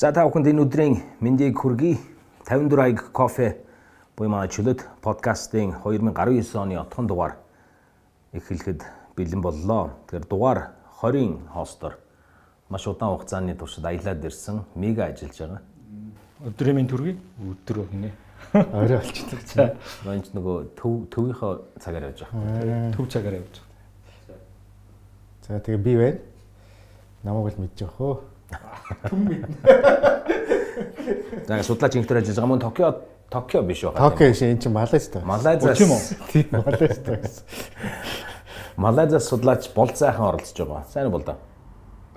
[0.00, 2.00] За та бүхэнд энэ өдрийн мэндийг хүргэе.
[2.48, 3.60] 54 аяг кофе
[4.16, 7.36] буюу манай чөлөөт подкастын 2019 оны отхон дугаар
[8.32, 8.80] эхлэхэд
[9.12, 9.92] бэлэн боллоо.
[10.08, 10.72] Тэгэхээр дугаар
[11.04, 12.00] 20-ын хостор
[12.72, 15.60] маш удаан хугацааны туршид аялаад ирсэн мега ажиллаж байгаа.
[16.48, 18.16] Өдрийн минь төргий өдөр гинэ.
[18.56, 19.44] Орой болчихлоо.
[19.52, 19.76] За.
[20.08, 22.96] Энд нөгөө төв төвийнхөө цагаар явж байгаа.
[22.96, 24.40] Төв цагаар явж байгаа.
[25.44, 26.18] За тэгээ би байна.
[27.20, 28.39] Намайг л явах уу.
[29.08, 29.44] Түн мэд.
[31.46, 32.90] За судлаач инженер ажиллаж байгаа мөн Токио
[33.30, 34.10] Токио биш байгаа.
[34.10, 35.20] Токио шин эн чинь Малайз та.
[35.24, 36.00] Малайзаас Тийм үү?
[36.32, 37.44] Тийм Малайз та гэсэн.
[38.76, 40.84] Малайзаас судлаач бол сайхан оролцож байгаа.
[40.92, 41.36] Сайн бол доо.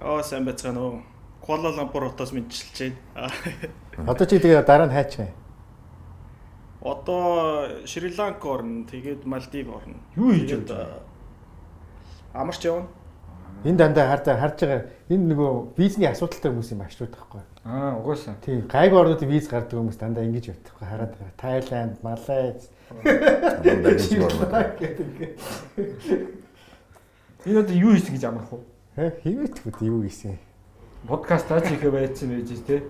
[0.02, 1.02] Аа сайн байцгаана уу.
[1.41, 3.30] Куала Лампур хотоос мэдчилж байна.
[4.12, 5.32] Одоо чи тэгээ дараа нь хайчих юм.
[6.84, 10.00] Одоо Шри-Ланк орно, тэгээд Малдив орно.
[10.16, 11.00] Юу хийж явж аа,
[12.34, 12.88] Амарч явна.
[13.63, 17.40] Энэ дандаа харж харж байгаа энэ нөгөө визний асуудалтай хүмүүс юм ашигтай байхгүй.
[17.63, 18.35] Аа, угаасаа.
[18.43, 20.76] Тийм гайгүй орнуудын виз гардаг хүмүүс дандаа ингэж явдаг.
[20.84, 21.40] Хараад байгаа.
[21.40, 22.68] Тайланд, Малайз.
[27.48, 28.68] Энэ одоо юу хийсэн гэж амарх уу?
[28.99, 30.35] Хэ хийвэт бүт юу гэсэн.
[31.07, 32.84] Подкаст таач ихэ байцсан байж тээ.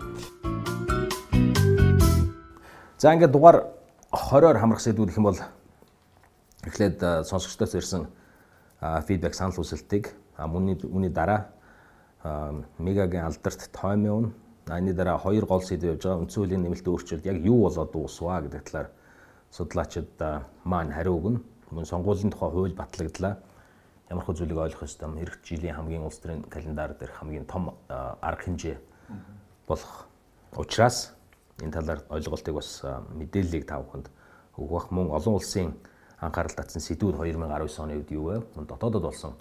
[2.98, 3.70] За ингээд дугаар
[4.10, 5.38] 20-оор хамрах сэдвүүд гэх юм бол
[6.66, 8.10] эхлээд э, сонсогчдоос ирсэн
[9.06, 11.50] фидбек санал хүсэлтийг а үүний үүний дараа
[12.78, 14.32] мегагийн алдарт тойм явна.
[14.68, 16.22] Аны дараа хоёр гол сэдв явж байгаа.
[16.24, 18.90] Үндсэн хуулийн нэмэлт өөрчлөлт яг юу болоод дуусваа гэдэг талаар
[19.52, 20.16] судлаачид
[20.64, 21.40] маань хариу өгнө.
[21.72, 23.38] Мөн сонгуулийн тухай хууль батлагдлаа.
[24.10, 25.18] Ямар хөө зүйлийг ойлгох ёстой юм.
[25.20, 28.78] Ирэх жилийн хамгийн улс төрийн календар дээр хамгийн том арга хэмжээ
[29.68, 30.08] болох
[30.56, 31.12] учраас
[31.62, 32.84] энэ талаар ойлголтыг бас
[33.16, 34.08] мэдээллийг та бүхэнд
[34.58, 35.74] өгөх мөн олон улсын
[36.20, 38.44] анхаарал татсан сэдвүүд 2019 оны үед юу вэ?
[38.56, 39.34] Дотоодод болсон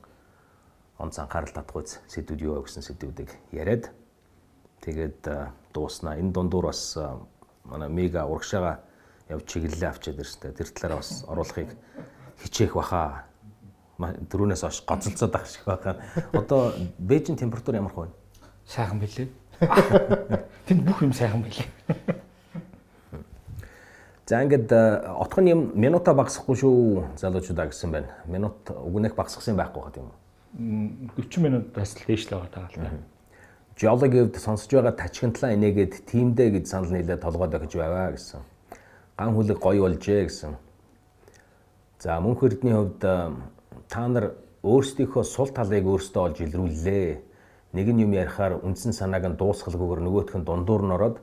[1.02, 3.90] онц анхаарал үз сэдвүүд юу вэ гэсэн сэдвүүдийг яриад
[4.86, 6.14] тэгээд а, дууснаа.
[6.22, 7.18] Энэ дундуур бас а,
[7.66, 8.80] манай мега урагшаага
[9.28, 10.54] явж чиглэлээ авчиад ирсэн.
[10.54, 11.70] Тэр талаараа бас оруулахыг
[12.42, 13.26] хичээх баха.
[13.98, 15.98] Дөрүүнээс хойш гоцолцоод ах шиг байгаа.
[16.32, 18.08] Одоо Бээжин температур ямар хөө?
[18.66, 19.28] Сайхан байлээ.
[20.66, 21.66] Тэнд бүх юм сайхан байлээ.
[24.26, 28.08] За ингээд э, отхон юм минута багасахгүй шүү залуучуудаа гэсэн байна.
[28.24, 30.14] Минут үгнэх багасгасан байхгүй хаа тийм үү?
[30.14, 30.21] М,
[30.52, 33.00] 40 минутаас л дээш л байгаа даа.
[33.76, 38.44] Geology-д сонсож байгаа тачигтлаа инээгээд тимдэ гэж санал нийлээ толгойд өгч байваа гэсэн.
[39.16, 40.52] Ган хүлэг гоё болжээ гэсэн.
[42.04, 47.10] За мөнх эрдний хувьд та нар өөрсдийнхөө сул талыг өөрсдөө олж илрүүллээ.
[47.72, 51.16] Нэг нь юм ярихаар үндсэн санааг нь дуусгалгүйгээр нөгөөх нь дундуур нь ороод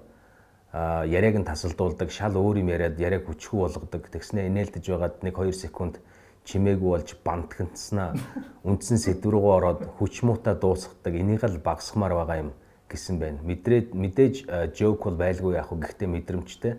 [1.06, 4.10] яриаг нь тасалдуулдаг, шал өөр юм яриад яриаг хүчгүй болгодог.
[4.10, 6.02] Тэгснэ инээлдэж байгаад 1 2 секунд
[6.50, 8.18] чимээгүй болж бантгнцснаа
[8.66, 11.14] үндсэн сэдв рүү ороод хүч муутай дуусгадаг.
[11.14, 12.52] Энийг л багсахмаар байгаа юм
[12.90, 13.40] гэсэн байна.
[13.46, 14.36] Мэдрээд мэдээж
[14.74, 16.74] жоок бол байлгүй яах вэ гэхдээ мэдрэмжтэй.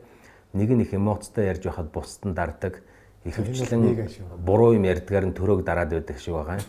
[0.58, 2.82] Нэг нь их эмоцтой ярьж байхад бусд нь дардаг.
[3.22, 6.66] Ихэвчлэн буруу юм ярьдгаар нь төрөөг дараад байдаг шиг байгаа юм.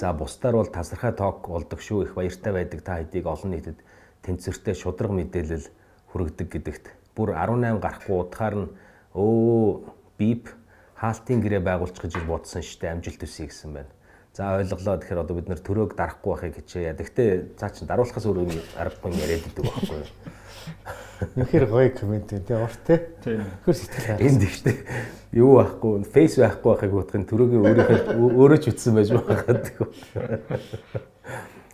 [0.00, 2.08] За бусдаар бол тасархай ток болдог шүү.
[2.08, 3.78] Их баяртай байдаг та хэдийг олон нийтэд
[4.24, 5.68] тэнцвэртэй шудраг мэдээлэл
[6.08, 6.84] хүргэдэг гэдэгт
[7.18, 8.68] бүр 18 гарахгүй удахаар нь
[9.12, 10.48] өө бип
[10.98, 13.92] хаалтын гэрээ байгуулчих гэж бодсон штэ амжилт төсөй гэсэн байна.
[14.34, 16.94] За ойлголоо тэгэхээр одоо бид нэр төрөөг дарахгүй байхыг хичээе.
[16.98, 20.10] Гэхдээ цаа чин даруулахаас өөр юм аргагүй юм яриад идэг байхгүй юу?
[21.18, 22.98] Үнэхээр гоё комент байна тий урт тий.
[23.24, 23.42] Тийм.
[23.66, 24.76] Хөр сэтгэл Энд ихтэй
[25.34, 29.90] юу байхгүй, фейс байхгүй байхыг бодохын төрөөгийн өөрийнхөө өөрөө ч үтсэн байж байгаа.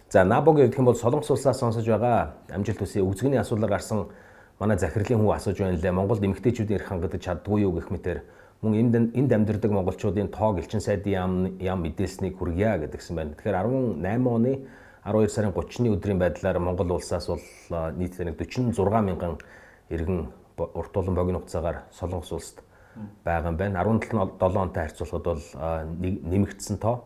[0.09, 4.09] За Набогийн гэх юм бол Солонгос улсаас сонсож байгаа амжилт төсөө үзгэний асуудлаар гарсан
[4.57, 5.93] манай захирлын хүн асууж байна лээ.
[5.93, 8.23] Монголд эмэгтэйчүүдийн эрх хангадаж чаддгүй юу гэх мэтэр
[8.65, 13.37] мөн энд энд амьдардаг монголчуудын тоог элчин сайдын яам яам мэдээлснийг хүргье гэдгсэн байна.
[13.37, 13.57] Тэгэхээр
[14.01, 14.53] 18 оны
[15.05, 18.73] 12 сарын 30-ны өдрийн байдлаар Монгол улсаас бол нийтдээ нэг 46
[19.05, 19.37] мянган
[19.93, 22.65] иргэн урт улан богино хугацаагаар Солонгос улсад
[23.25, 23.85] байгаа юм байна.
[23.85, 25.43] 17 онтой харьцуулахад бол
[26.01, 27.05] нэмэгдсэн тоо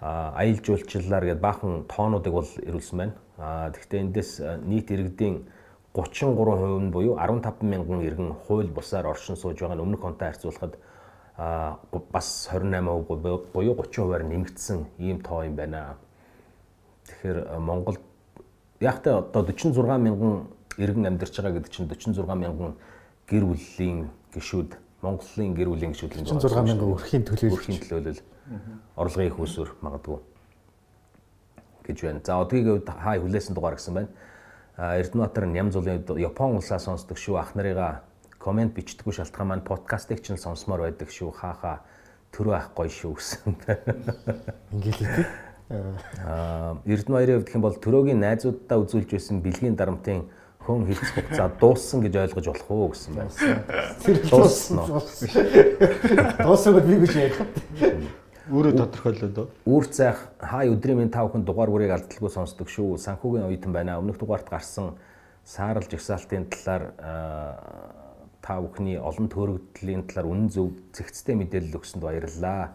[0.00, 3.14] а, аял жуулчлалаар гээд баахан тоонуудыг бол ирүүлсэн байна.
[3.38, 4.30] Тэгэхдээ эндээс
[4.64, 5.44] нийт иргэдийн
[6.02, 10.78] 33% нь буюу 15 мянган иргэн хууль бусаар оршин сууж байгаа нь өмнөх онтой харьцуулахад
[12.12, 15.96] бас 28% бу- буюу 30%-аар нэмэгдсэн ийм тоо юм байна.
[17.06, 18.00] Тэгэхээр а, Монголд
[18.80, 20.46] яг та одоо 46 мянган
[20.78, 22.74] иргэн амьдарч байгаа гэдэг чинь 46 мянган
[23.26, 27.54] гэр бүлийн гишүүд Монголын гэр бүлийн гишүүд 6 мянган өрхийн төлөөлөл.
[27.58, 28.20] өрхийн төлөөлөл
[28.96, 30.18] орлогын их усүр магадгүй
[31.86, 32.20] гэж байна.
[32.24, 34.08] За одоогийн хувьд хай хүлээсэн дугаар гэсэн байна.
[34.78, 37.42] Эрдэнэбаатар ням зулын хувьд Япон улсаа сонсдог шүү.
[37.42, 38.06] Ах нарыгаа
[38.38, 41.34] комент бичдэггүй шалтгаан маань подкастыг ч нь сонсомоор байдаг шүү.
[41.34, 41.76] Хаа хаа
[42.30, 43.58] төрөө ах гоё шүү гэсэн.
[44.78, 45.26] Ингээл идэв.
[46.22, 50.30] Аа Эрдэнэбаярын хувьд юм бол төрөөгийн найзуудаа үзүүлж байсан бэлгийн дарамтын
[50.62, 53.34] хөн хэлц хугацаа дууссан гэж ойлгож болох уу гэсэн байна.
[54.04, 55.02] Тэр Дууссан уу?
[56.38, 57.38] Дуусаагүй би гэж ярих.
[58.48, 59.48] Өөрөө тодорхойлоод оо.
[59.68, 62.96] Үүр цайх хай өдрийн минь та бүхэн дугаар бүрийг алдалгүй сонсдог шүү.
[62.96, 63.98] Санхүүгийн оюутан байна.
[64.00, 64.96] Өмнөх дугаарт гарсан
[65.44, 67.60] саарл жагсаалтын талаар аа,
[68.40, 72.72] та бүхний олон төрөгдлийн талаар үнэн зөв зэгцтэй мэдээлэл өгсөнд баярлалаа.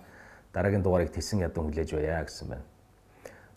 [0.53, 2.65] Дараагийн дугаарыг тесэн ядан хүлээж байя гэсэн байна.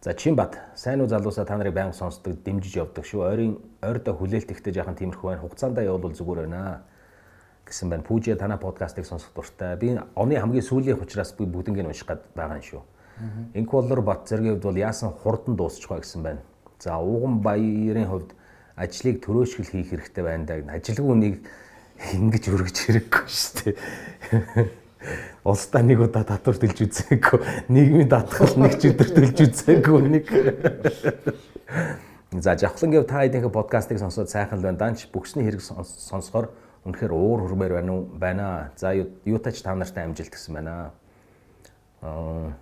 [0.00, 3.28] За Чинбат сайн уу залуусаа та нарыг байнга сонсдог, дэмжиж явдаг шүү.
[3.28, 5.44] Ойрын ойрдоо хүлээлт ихтэй жаахан тиймэрхүү байна.
[5.44, 6.80] Хугацаандаа явбал зүгээр байна
[7.66, 8.06] гэсэн байна.
[8.06, 9.76] Пүүжэ танаа подкастыг сонсох дуртай.
[9.76, 12.82] Би оны хамгийн сүүлийн учраас би бүгднийг нь унших гад байгаа юм шүү.
[13.58, 16.40] Инкволор Бат зэргийн хувьд бол яасан хурдан дуусчихва гэсэн байна.
[16.78, 18.30] За ууган баярын хувьд
[18.76, 20.60] ажлыг төрөөшгөл хийх хэрэгтэй байна да.
[20.76, 21.36] Ажилгүй хүнийг
[22.12, 24.68] ингэж өргөж хэрэггүй шүү дээ.
[25.46, 27.40] Улсдаа нэг удаа татвар төлж үзээгүй,
[27.70, 30.26] нийгмийн татгал нэг ч өдөр төлж үзээгүй нэг.
[32.42, 34.76] За жавхлан гэв та хэдийнхэн подкастыг сонсоод сайхан л байна.
[34.76, 36.50] Данч бүксний хэрэг сонс- сонсохоор
[36.86, 38.06] үнэхээр уур хурмээр байна уу?
[38.06, 38.70] Байна.
[38.78, 40.92] За юу тач та нартай амжилт гэсэн байна.
[42.00, 42.54] Аа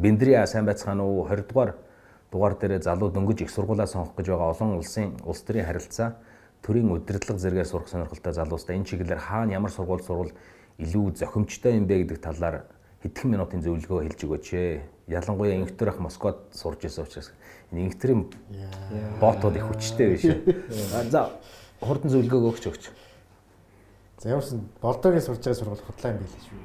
[0.00, 1.28] Биндрия сайн байцгаана уу?
[1.28, 1.74] 20 дугаар
[2.32, 6.16] дугаар дээр залуу дөнгөж их сургуулаа сонгох гэж байгаа олон улсын улс төрийн харилцаа
[6.62, 10.32] төрийн удирдлага зэрэгээр сурах сонирхолтой залуустай энэ чиглэлээр хаана ямар сургууль сурвал
[10.78, 12.64] илүү зохимжтой юм бэ гэдэг талаар
[13.02, 14.80] хэдхэн минутын зөвлөгөө хэлж өгөөч ээ.
[15.08, 17.32] Ялангуяа инхтер ах Москвад сурж байсан учраас
[17.72, 18.28] энэ инхтерийн
[19.20, 20.24] ботууд их хүчтэй биш?
[21.12, 21.32] За
[21.80, 22.84] хурдан зөвлөгөө өгч өгч.
[24.20, 26.60] За ямарсан болдогийн сурж байгаа сургууль худлаа юм байлээ шүү.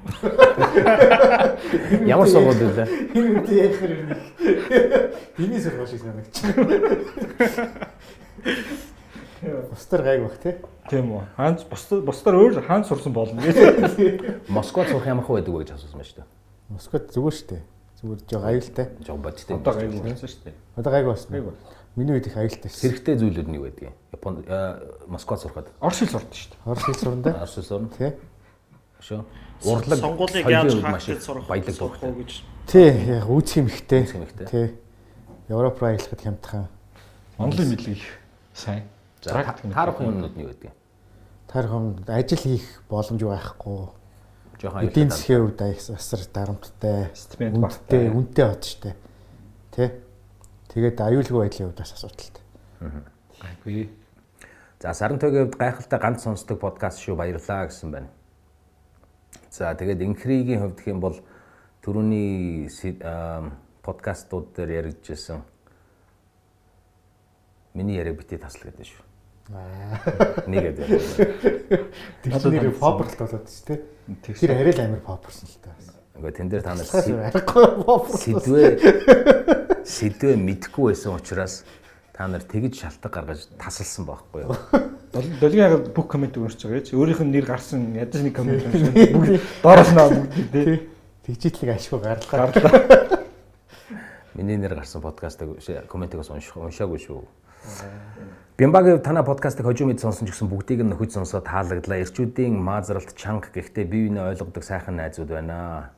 [2.04, 2.84] Ямар сургууль вэ?
[3.16, 4.12] Энэ үед ярихэр юм.
[5.38, 6.36] Биний сургууль шиг санагч.
[9.72, 10.60] Бустар гайг бах тий.
[10.92, 11.24] Тийм үү.
[11.40, 13.56] Хаанч бусдаар бусдаар өөр хаанч сурсан болно гэж.
[14.52, 16.28] Москвад сурах ямар хөө байдаг вэ гэж асуусан байна шүү дээ.
[16.76, 17.64] Москвад зүгээр штэ.
[18.04, 18.92] Зүгээр жоо аюултай.
[19.00, 19.56] Жог бодтой.
[19.56, 20.60] Одоо гайг болсон шүү дээ.
[20.76, 21.32] Одоо гайг басна.
[21.32, 21.56] Гайг бол.
[21.96, 22.92] Миний үед их аюултай шээ.
[22.92, 23.96] Хэрэгтэй зүйлүүд нь юу байдаг юм?
[24.12, 26.60] Японд э, Москвад сурахад Орш хэл сурд шүү дээ.
[26.68, 27.90] Орос хэл сурна Арс сурна.
[27.96, 28.12] тий.
[29.00, 29.24] Шүү.
[29.64, 34.04] Урлаг сонгуулийг яаж их сурах баялаг уу гэж Тий, яг үүсэх юм ихтэй.
[34.12, 34.28] Юм.
[34.50, 34.76] Тий.
[35.48, 36.68] Европ руу аялахад хямдхан.
[37.38, 38.04] Онлайн мэдлэг их
[38.54, 38.84] сайн.
[39.22, 40.74] Таарах юмнууд нь юу байдаг?
[41.48, 43.88] Тархам ажил хийх боломж байхгүй.
[44.60, 45.16] Жохон Эдийн аюултай.
[45.16, 45.62] засгийн хувьд
[45.96, 47.10] асар дарамттай.
[47.14, 48.10] Стипенд Үнэтэй, багтай.
[48.10, 48.96] үнэтэй хот штэ.
[49.76, 49.88] Тий.
[50.76, 52.44] Тэгээд аюулгүй байдлын хувьд бас асуудалтай.
[53.40, 53.88] Гайгүй.
[54.84, 58.12] За Сарантойгийн хувьд гайхалтай ганц сонсдог подкаст шүү баярлаа гэсэн байна.
[59.48, 61.16] За тэгээд инхригийн хувьд юм бол
[61.80, 62.68] түрүүний
[63.88, 65.40] подкастууд дээр яригджсэн
[67.72, 69.04] миний яриаг бити таслах гэдэг шүү.
[70.52, 70.78] Нэгэд.
[72.20, 73.80] Тэр нэр попурлт болоод ш тий.
[74.36, 75.72] Тэр арай л амар попурсан л та.
[76.16, 78.80] Ингээ тэн дээр та нар сэдвээ
[79.84, 81.68] сэдвээ мэдгүй байсан учраас
[82.16, 84.56] та нар тэгж шалтгаан гаргаж тасалсан байхгүй юу?
[85.12, 88.96] Долгийн хагаад бүх комент өгөрч байгаа чи өөрийнх нь нэр гарсан ядаж нэг комент уншаад
[89.12, 90.88] бүгд доороос нь бүгд тий.
[91.28, 92.48] Тэгжитлэг ашгүй гарлаа.
[92.48, 93.20] Гарлаа.
[94.36, 95.60] Миний нэр гарсан подкастыг
[95.92, 97.28] комментиг бас унших уншаагүй шүү.
[98.56, 102.00] Бямбагийн танаа подкастыг хожим мэд сонсон ч гэсэн бүгдийг нь нөхөж сонсоод таалагдлаа.
[102.00, 105.92] Ирчүүдийн маазралт чанга гэхдээ бие биенээ ойлгодог сайхан найзууд байна.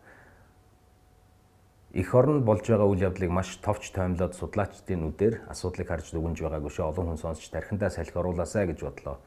[1.95, 6.71] Эх орнд болж байгаа үйл явдлыг маш товч тоймлоод судлаачдын нүдээр асуудлыг харж дүгнж байгаагүй
[6.71, 6.83] шүү.
[6.91, 9.23] Олон хүн сонсч тархиндаа салхи оруулаасаа гэж бодлоо.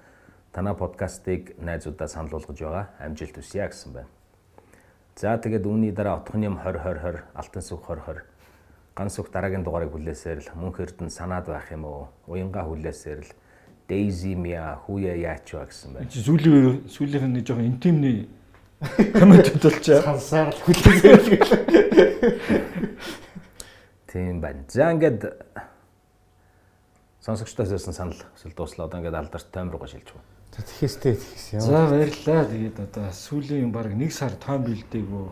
[0.53, 2.93] Танаа подкастыг найзуудаа санал болгож байгаа.
[3.01, 4.13] Амжилт хүсье гэсэн байна.
[5.17, 8.29] За тэгээд үүний дараа отхон юм 20 20 20 алтан сүх 20 20
[8.97, 12.13] ганц сүх дараагийн дугаарыг хүлээсээр л мөнх эрдэнэ санаад байх юм уу?
[12.29, 13.33] Уянга хүлээсээр л
[13.89, 16.13] Daisy Mia хүүя яач вэ гэсэн байна.
[16.13, 18.29] Сүүлийн сүүлийнх нь нэг жоохон интимний
[18.81, 20.01] комент төлчээ.
[20.01, 21.53] Хансаар л хүлээгээл.
[24.09, 24.65] Тийм байна.
[24.69, 25.29] За ингээд
[27.21, 30.25] сонсогчдоос ирсэн санал эсвэл дуслаа одоо ингээд алдарт таймер руу шилжиж байна.
[30.57, 31.61] Тэгэхээстэй тэгс юм.
[31.61, 32.45] За баярлалаа.
[32.49, 35.27] Тэгээд одоо сүүлийн баг нэг сар том бэлдээгөө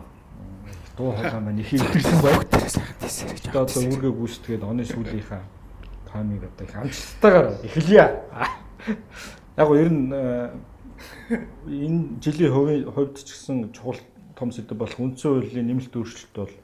[0.95, 2.45] дуу хоолой маань их илэрсэн байна.
[3.49, 5.41] Одоо одоо үүргээ гүйцэтгээд оны сүүлийнхаа
[6.07, 8.05] таймыг одоо их амжилттайгаар эхэлье.
[9.57, 10.49] Яг гоо ер нь э,
[11.67, 13.99] энэ жилийн хувийн хувьд ч гэсэн чухал
[14.35, 16.55] том сэдв болох үндсэн хуулийн нэмэлт өөрчлөлт бол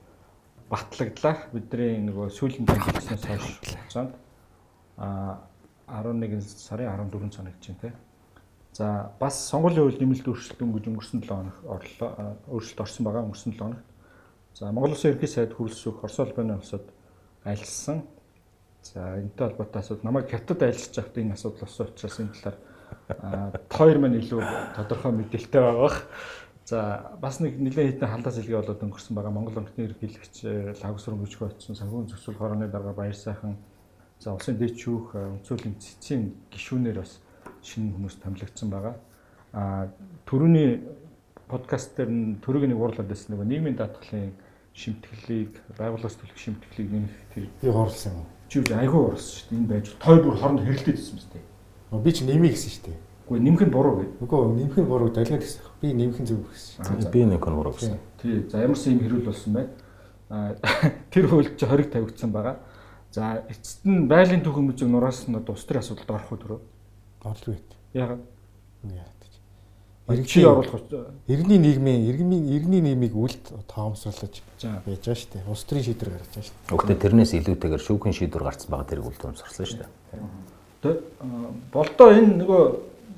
[0.70, 1.36] батлагдлаа.
[1.54, 4.14] Бидний нөгөө сүүлийн тэмдэглэснээс хойш хугацаанд
[4.98, 5.44] а
[5.88, 7.94] 11 сарын 14 цаг гэж байна те.
[8.74, 12.10] За бас сонгуулийн хууль нэмэлт өөрчлөлт өнгөж өнгөрсөн 7 хоног орлоо
[12.48, 13.86] өөрчлөлт орсон байгаа өнгөрсөн 7 хоногт.
[14.56, 16.88] За Монгол Улсын ерөнхий сайд хөрөлсөх Орос улбаны улсад
[17.44, 18.04] альсан.
[18.84, 22.58] За энэтэй холбоотой асуудал намайг хятад альсаж явахдаа энэ асуудал болсон учраас энэ талаар
[23.70, 24.42] хоёр маань илүү
[24.76, 25.98] тодорхой мэдээлэлтэй байгаах.
[26.66, 30.36] За бас нэг нэлээд хэдэн халдаас илгээ болоод өнгөрсөн байгаа Монгол өнгөтний ерөнхийлөгч
[30.82, 33.54] Лагсрын гүжих очсон санхүүгийн зөвшөөрөл хорооны дараа баяр сайхан
[34.18, 37.22] за улсын дэд шүүх өнцөлийн цэцгийн гишүүнээр бас
[37.62, 38.96] шинэ хүмүүс томилогдсон байгаа.
[39.54, 39.94] А
[40.26, 40.82] төрөний
[41.46, 44.34] подкаст дээр нь төрөг нэг уурлаад байсан нөгөө нийгмийн даатгалын
[44.74, 47.70] шимтгэлийг байгууллагаас төлөх шимтгэлийг нэмэх тэр Би
[48.18, 48.26] юм.
[48.50, 49.58] чи айгүй уурсан шүү дээ.
[49.62, 51.55] Энэ байж той бүр хооронд хэрэлдээд ирсэн мэт.
[51.92, 52.98] Би ч нэмий гэсэн шүү дээ.
[53.26, 54.06] Үгүй нэмэх нь буруу гэ.
[54.22, 55.62] Үгүй нэмэх нь буруу далгад гэсэн.
[55.82, 57.12] Би нэмэх нь зөв гэсэн.
[57.12, 57.98] Би нэг хүн ураг гэсэн.
[58.22, 58.46] Тий.
[58.50, 59.72] За ямарсан юм хэрүүл болсон байна.
[60.30, 60.56] А
[61.14, 62.62] тэр хуульд чи 20 тавигдсан байгаа.
[63.12, 66.60] За эцэст нь байлын түүхэн мужиг нураас нь одоо ус төр асуудалд орох уу төрөө.
[67.26, 67.70] Орлоо байт.
[67.94, 68.24] Яагаад?
[68.90, 69.16] Яа.
[70.06, 70.86] Чи оруулах
[71.26, 74.84] Иргэний нийгмийн иргэний иргэний нийгмийг үлд тоомсорлож За.
[74.86, 75.50] байж байгаа шүү дээ.
[75.50, 76.76] Улс төрийн шийдвэр гаргаж байгаа шүү дээ.
[76.78, 79.90] Өгтөө тэрнээс илүүтэйгээр шүүхийн шийдвэр гарцсан байгаа тэрийг үл төмсөрлөө шүү дээ.
[80.86, 81.02] Тэ
[81.74, 82.64] болдоо энэ нөгөө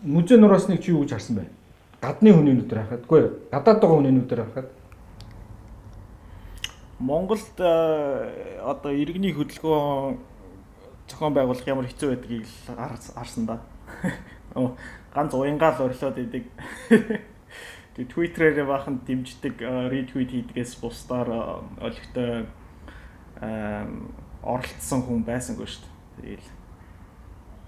[0.08, 1.52] мужийн нураас нэг чи юу гэж харсан бэ?
[2.00, 4.70] Гадны хүний нүдээр харахадгүй гадаад байгаа хүний нүдээр харахад
[7.04, 10.18] Монголд одоо иргэний хөдөлгөөн
[11.12, 13.60] зохион байгуулах ямар хэцүү байдгийг л харс- харсан да.
[15.14, 16.46] Ганц уянгаал орилоод идэг.
[17.96, 22.46] Тэг Twitter-ээр бахан дэмждэг ретвит хийдгээс бусдаар олигтой
[24.42, 25.86] оролцсон хүн байсангүй шүү
[26.22, 26.38] дээ.
[26.38, 26.57] Тэгэл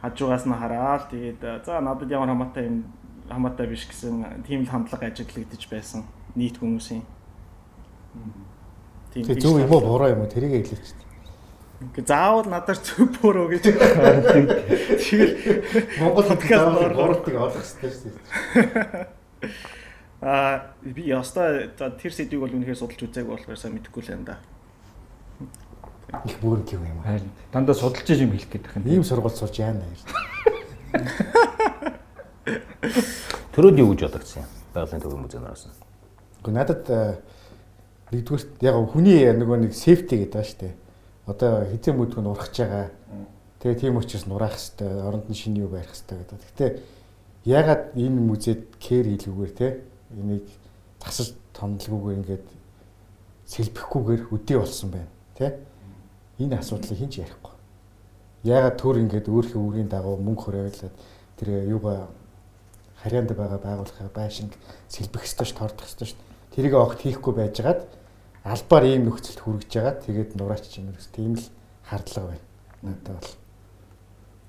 [0.02, 2.84] хажуугаас нь хараад тэгээд за надад ямар хамаатай юм
[3.30, 6.04] хамаатай биш гэсэн тийм л хандлага ажиглагдчих байсан
[6.36, 7.04] нийт хүмүүсийн.
[9.14, 10.98] Тийм зөв юм уу буруу юм уу тэрийг хэлээч.
[11.80, 13.64] Ингээ заавал надаар зөв буруу гэж.
[13.72, 15.34] Тэгэл
[16.00, 16.94] Монгол оргоор.
[16.96, 19.08] буруутыг олох хэрэгтэй шүү дээ.
[20.22, 24.24] аа би яста за тэр сэдвийг бол үнэхээр судалж үзээгүй болохоор сайн мэдэхгүй л юм
[24.28, 24.36] да.
[26.26, 27.00] Их бүрэн гэв юм.
[27.00, 27.20] аа.
[27.20, 28.88] харин дандаа судалж юм хэлэх гэдэг юм.
[28.88, 29.94] Ийм сургууль сурж яана яа.
[33.54, 34.50] Төрөөд юу гэж бодогдсон юм?
[34.74, 35.76] Байгалийн төвийн музейнаас нь.
[36.42, 37.22] Гэхдээ надад э,
[38.12, 40.74] нэгдүгээр яг хүний нөгөө нэг сефти гэдэг шүү дээ.
[41.30, 42.90] Одоо хизээ мүдгэн урахж байгаа.
[43.62, 46.42] Тэгээ тийм учраас нураах хэвээр оронд нь шиний юу барих хэвээр гэдэг.
[46.42, 46.72] Гэхдээ
[47.46, 49.68] ягаад энэ музейд кэр хийлгүүгээр те
[50.16, 50.48] энийг
[50.98, 52.46] тасаж томдлгүйгээр ингээд
[53.46, 55.12] сэлбэхгүйгээр өдөө болсон байна.
[55.36, 55.60] Тэ?
[56.40, 57.54] Энэ асуудлыг хинч ярихгүй.
[58.44, 60.96] Ягаад төр ингээд өөрийнхөө үрийн дагуу мөнгө хөрөөлөд
[61.36, 62.08] тэр юугаа
[63.04, 64.56] харьяанд байгаа байгууллагын байшинг
[64.88, 66.16] сэлбэх ёстой ш тордох ёстой ш.
[66.56, 67.84] Тэрийг огт хийхгүй байжгаад
[68.44, 69.96] албаар ийм нөхцөлд хүргэж байгаа.
[70.04, 71.44] Тэгээд нураач юм гэсэн тийм л
[71.84, 72.46] хардлага байна.
[72.82, 73.32] Надад бол.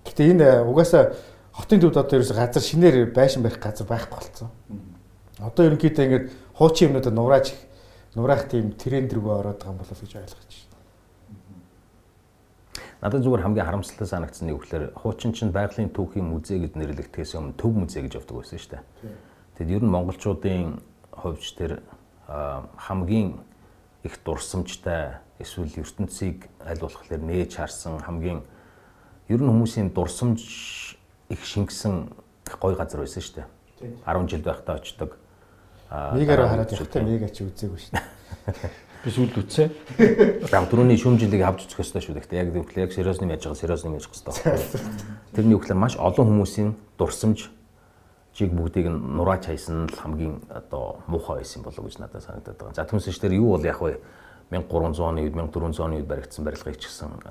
[0.07, 1.15] Гэтэ энэ угаасаа
[1.51, 4.51] хотын төвд одоо ерөөс газар шинээр байшин барих газар байхгүй болцсон.
[5.39, 7.55] Одоо ерөнхийдөө ингээд хуучин юмнуудад нурааж
[8.15, 10.60] нураах тийм тренд рүү ороод байгаа юм болов уу гэж ойлгож.
[13.01, 17.33] Надад зүгээр хамгийн харамсалтай санагдсан нь юу гэхээр хуучин чинь байгалийн түүхийн музей гэд нэрлэгдэхээс
[17.33, 18.85] өмнө төв музей гэж явдаг байсан шүү дээ.
[19.57, 21.73] Тэгэд ер нь монголчуудын хувьд тэр
[22.29, 23.41] хамгийн
[24.05, 28.45] их дурсамжтай эсвэл ертөнцийг аль болохоор нээж харсан хамгийн
[29.33, 30.45] ер нь хүмүүсийн дурсамж
[31.33, 32.13] их шингэсэн
[32.61, 33.49] гоё газар байсан шүү дээ.
[34.05, 35.17] 10 жил байхдаа очдог.
[35.89, 38.05] Дараа хараад явахтай мега чи үзээгүй шүү дээ.
[39.01, 39.71] Би сүлд үтсэ.
[40.53, 42.15] Яг түрүүний шүүмжлэлийг авч үзэх хэрэгтэй шүү.
[42.21, 44.85] Гэхдээ яг зөвхөн яг сериосны яаж байгаа сериосны яаж хэрэгтэй.
[45.33, 47.49] Тэрний үгээр маш олон хүмүүсийн дурсамж
[48.37, 52.61] чиг бүгдийг нь нурааж хайсан л хамгийн одоо муухай байсан болов уу гэж надад санагдаад
[52.61, 52.77] байгаа.
[52.77, 53.97] За түнсэж тэр юу бол яг вэ
[54.53, 57.25] 1300 оны үед 1400 оны үед баригдсан барилгыг ч гэсэн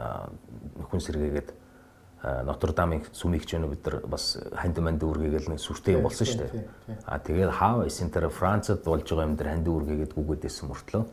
[0.82, 1.50] нөхөн сэргээгээд
[2.20, 7.06] Нотр-Дамын сүмийг ч бид нар бас ханд манд үргээгээл нэг сүртэй болсон шүү дээ.
[7.08, 11.04] А тэгээд хаа байсан тэр Францад болж байгаа юм дээр ханд үргээгээд гүгээдсэн мөртлөө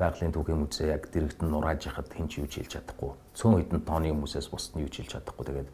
[0.00, 3.12] байгалийн түүхийн музей яг дэрэгт нь нурааж яхад хэн ч юу хийж чадахгүй.
[3.36, 5.44] Цөөн хэдэн тооны хүмүүсээс бусд нь юу хийж чадахгүй.
[5.44, 5.70] Тэгээд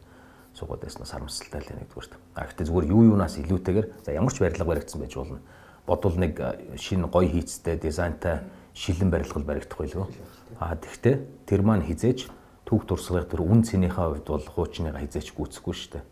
[0.51, 2.13] суугаад байснаас харамсалтай л нэгдүгээрт.
[2.35, 5.39] А гэхдээ зүгээр юу юунаас илүүтэйгээр за ямар ч барилга баригдсан байж болно.
[5.87, 6.33] Бодвол нэг
[6.75, 8.43] шинэ гоё хийцтэй дизайнтай
[8.75, 10.05] шилэн барилга баригдах байлгүй.
[10.59, 12.27] А тэгвэл тэр маань хизээж
[12.67, 16.05] түүх турсгалын тэр үн цэнийхээ хувьд бол хуучныгаа хизээч гүйцэхгүй шүү дээ.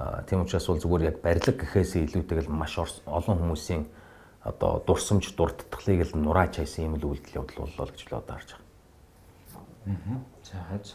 [0.00, 3.84] А тийм учраас бол зүгээр яг барилга гэхээс илүүтэйгээр маш олон хүмүүсийн
[4.42, 8.56] одоо дурсамж дурдтгалыг л нурааж хайсан юм л үйлдэл явдал боллоо гэж л одоо харж
[8.56, 8.64] байгаа.
[10.44, 10.86] За хаж.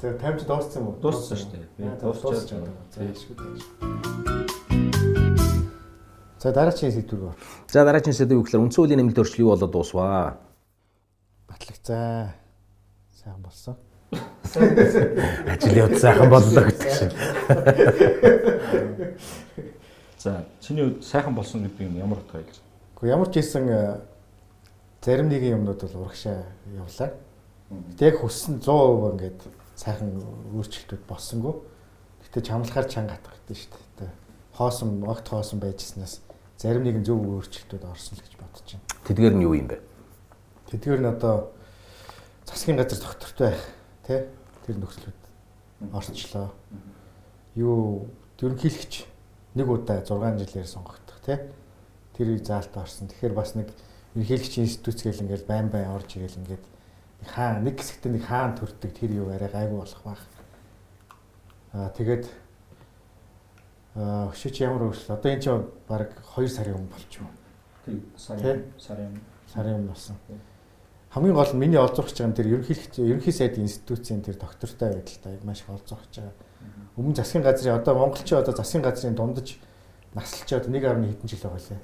[0.00, 0.96] За таймч дууссан юм уу?
[1.00, 1.64] Дууссан шүү дээ.
[1.76, 2.66] Би дуусчаад байна.
[2.72, 2.84] байна.
[2.92, 3.62] За ашгүй тааш.
[6.40, 7.34] За дараагийн сэдвэр гоо.
[7.68, 10.36] За дараагийн сэдв юу гэхээр үндсэн хуулийн нэмэлт өөрчлөлт юу болоод дуусваа?
[11.48, 12.32] Батлагцаа.
[13.12, 13.76] Сайхан болсон.
[15.52, 17.12] Ажил явд сайхан боллоо гэдэг шиг.
[20.18, 22.52] За чиний хувьд сайхан болсон гэдэг нь ямар утга байна?
[22.96, 24.00] Гэхдээ ямар ч хэлсэн э,
[25.02, 27.12] зарим нэгэн юмнууд бол урагшаа явлаа.
[27.70, 29.40] Гэтэ яг хүссэн 100% ингээд
[29.76, 30.10] сайхан
[30.56, 31.54] өөрчлөлтүүд болсонгүй.
[32.24, 33.70] Гэтэ чамлахаар чанга хатах гэдэг шүү
[34.00, 34.10] дээ.
[34.56, 36.20] хоосон огт хоосон байжснаас
[36.56, 38.84] зарим нэгэн зөв өөрчлөлтүүд орсон л гэж бодож байна.
[39.04, 39.80] Тэдгээр нь юу юм бэ?
[40.72, 41.52] Тэдгээр нь одоо
[42.48, 43.64] засгийн газар доктортой байх
[44.08, 44.20] тий
[44.64, 45.20] тэр нөхцлүүд
[45.92, 46.48] орчлоо.
[47.54, 48.08] Юу
[48.40, 49.04] ерөнхийлөгч
[49.56, 51.38] нэг удаа 6 жилээр сонгогдох тий
[52.16, 53.08] тэр заалт орсон.
[53.08, 53.72] Тэгэхээр бас нэг
[54.14, 56.64] ерөнхийлөгчийн институт гэл ингээд байн байн орж ирэл ингээд
[57.24, 60.22] хаан нэг хэсэгт нэг хаан төрдөг тэр юу арай гайгүй болох байх.
[61.72, 62.24] Аа тэгээд
[63.96, 67.32] аа өшөж ямар өөрчлөлт одоо энэ чинь баг 2 сарын өмнө болчихоо.
[67.84, 69.20] Тийм сарын сарын
[69.52, 70.16] сарын өмнө болсон.
[71.10, 75.40] Хамгийн гол нь миний олзуурч байгаа нь тэр ерөнхийлөгч ерөнхий сайдын институцийн тэр доктортой байдалтай
[75.44, 76.36] маш их олзуурч байгаа.
[76.96, 79.58] Өмнө засгийн газрын одоо монголчин одоо засгийн газрын дундаж
[80.14, 81.80] наслчаад 1.1 хэдэн жил байгаа лээ.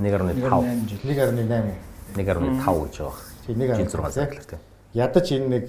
[0.00, 3.12] 1.5 1.8 жил 1.8 1.5 гэж байгаа.
[3.46, 4.60] Тийм 1.6 цаглаар тийм.
[4.94, 5.66] Ядаж энэ нэг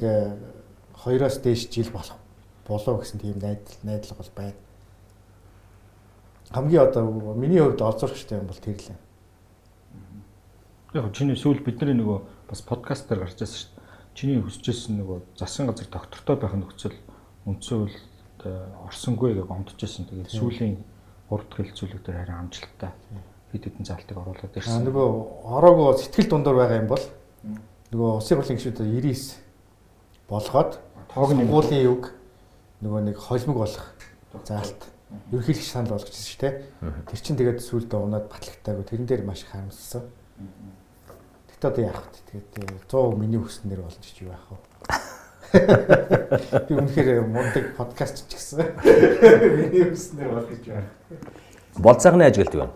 [0.96, 2.15] 2-оос дээш жил болох
[2.67, 4.55] болов гэсэн тийм найдал найдлага бол байна.
[6.51, 9.00] Хамгийн одоо миний хувьд олзуурчтай юм бол тэр л юм.
[10.93, 13.84] Яг чиний сүүл бидний нөгөө бас подкаст дээр гарч байсан шүү дээ.
[14.15, 16.96] Чиний хүсэжсэн нөгөө засгийн газар доктортой байх нөхцөл
[17.50, 17.98] үндсэн үйл
[18.45, 20.07] орсонгүй гэж гомдчихсэн.
[20.09, 20.75] Тэгээд сүүлийн
[21.29, 22.91] 3 дахь хэлцүүлэг дээр харин амжилттай
[23.53, 24.85] хэд хэдэн залтыг оруулаад ирсэн.
[24.88, 25.07] Нөгөө
[25.45, 27.05] ороогоо сэтгэл дундуур байгаа юм бол
[27.93, 29.38] нөгөө улсын хурлын гишүүд 99
[30.25, 30.71] болгоод
[31.13, 32.03] тоогны уулын юг
[32.81, 33.85] нөгөө нэг холимог болох
[34.41, 34.81] заалт
[35.29, 36.53] ерөнхийлөгч санал болгочихсон шүү дээ.
[37.05, 40.09] Тэр чинь тэгээд сүулдэ унаад батлагтаагүй тэрэн дээр маш их харамссан.
[41.53, 42.41] Гэтэ одоо яах вэ?
[42.57, 44.57] Тэгээд 100 миний хүснээр болж чи юу яах вэ?
[46.67, 48.65] Би үнэхээр мундаг подкаст ч гэсэн
[49.60, 50.89] миний хүснээр болгож байна.
[51.77, 52.74] Болцооны ажилт байна.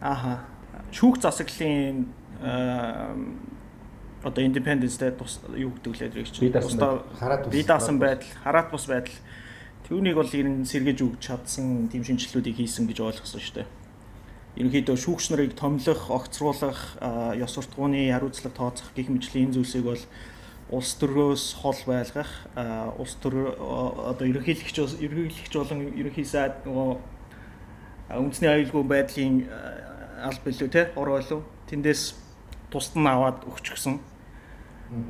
[0.00, 0.44] Ааха.
[0.92, 2.06] Шүүх засаглалын
[4.26, 8.84] одоо independence-тэй тус юу гэдэг лээ тэрийг чинь тусдаа хараад бие даасан байдал, хараат бус
[8.90, 9.16] байдал
[9.86, 13.68] Түүнийг бол ер нь сэргэж өгч чадсан тийм шинжилгүүдийг хийсэн гэж ойлгосон шүү дээ.
[14.58, 16.98] Ерөнхийдөө шүүгч нарыг томлох, огцруулах,
[17.38, 20.02] ёс суртахууны хариуцлага тооцох гэх мэтлийн зүйлсийг бол
[20.70, 22.30] улс төрөөс хол байлгах,
[22.98, 29.40] улс төр одоо ерөнхийлөгч ерөнхийлөгч болон ерөнхий сайд нөгөө үндэсний аюулгүй байдлын
[30.26, 32.02] аль билүү те ороо илүү тэндээс
[32.70, 34.00] тусад нь аваад өгч гсэн.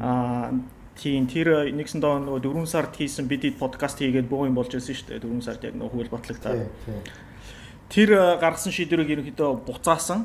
[0.00, 0.52] Аа
[0.96, 4.96] Тийм тэр нэгсэн доо нөгөө 4 сард хийсэн бидний подкаст хийгээд боо юм болж байсан
[4.96, 5.28] шүү дээ.
[5.28, 6.56] 4 сард яг нөгөө хөл батлагтаа.
[7.92, 10.24] Тэр гаргасан шийдвэрийг ерөнхийдөө буцаасан.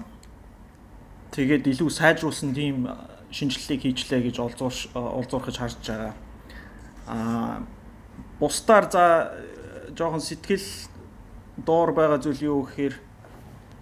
[1.36, 2.88] Тэгээд илүү сайжруулсан тийм
[3.32, 6.14] шинжилгээг хийчлээ гэж олзуур олзуурхаж харж байгаа.
[7.08, 7.64] Аа
[8.40, 9.04] бусдаар за
[9.98, 10.68] жоохон сэтгэл
[11.58, 12.96] доор байгаа зүйл юу гэхээр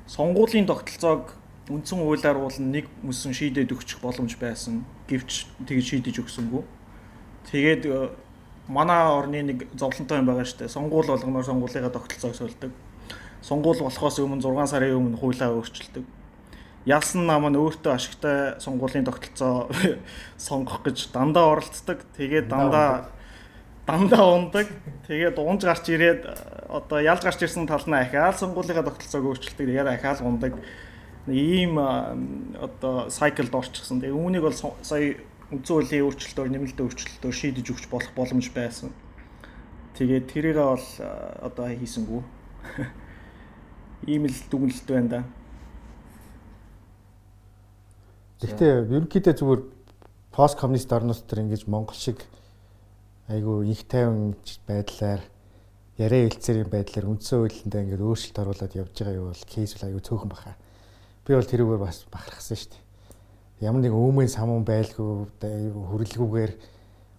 [0.07, 1.33] сонгуулийн тогтолцоог
[1.69, 4.85] үндсэн хуулиар уул нэг мөсөн шийдээд өгчих боломж байсан.
[5.09, 6.63] Гэвч тэгж шийдэж өгсөнгүй
[7.51, 8.09] Тэгээд э,
[8.67, 10.69] манай орны нэг зовлонтой юм байгаа шүү дээ.
[10.69, 12.71] Сонгуул болгоноор сонгуулийнхаа тогтолцоог сольдог.
[13.41, 16.05] Сонгуул болохоос өмнө 6 сарын өмнө хуулиа өөрчилдөг.
[16.89, 19.69] Ялсан нам нь өөртөө ашигтай сонгуулийн тогтолцоо
[20.41, 22.01] сонгох гэж дандаа оролцдог.
[22.17, 23.13] Тэгээд дандаа
[23.85, 24.67] дандаа ундаг.
[25.05, 26.33] Тэгээд унж гарч ирээд э,
[26.65, 29.69] одоо ялж гарч ирсэн тал нь ахаал сонгуулийнхаа тогтолцоог өөрчилдөг.
[29.69, 30.57] Тэгээд ахаал ундаг.
[31.29, 34.01] Ийм э, одоо сайклд орчихсон.
[34.01, 35.13] Тэгээ үүнийг бол сая
[35.53, 38.89] үндсэн хуулийн өөрчлөлтөөр нэмэлтийн өөрчлөлтөөр шийдэж өгч болох боломж байсан.
[39.97, 40.87] Тэгээд тэрийгээ бол
[41.45, 42.21] одоо хийсэнгүү.
[44.09, 45.21] Ийм л дүгнэлт байна да.
[48.39, 49.61] Гэхдээ ерөнхийдөө зүгээр
[50.31, 52.23] пост коммунист орнууд төр ингэж Монгол шиг
[53.27, 54.35] айгүй их тайван
[54.67, 55.21] байдлаар
[55.99, 60.03] яриа хэлцээрийн байдлаар үндсэн хуулиндаа ингээд өөрчлөлт оруулаад явж байгаа юу бол кейс бол айгүй
[60.07, 60.55] цөөхөн баха.
[61.27, 62.87] Би бол тэрүүгээр бас бахархсан шүү дээ
[63.59, 66.53] ямар нэг өөмийн самун байлгүй хөрөлгүүгээр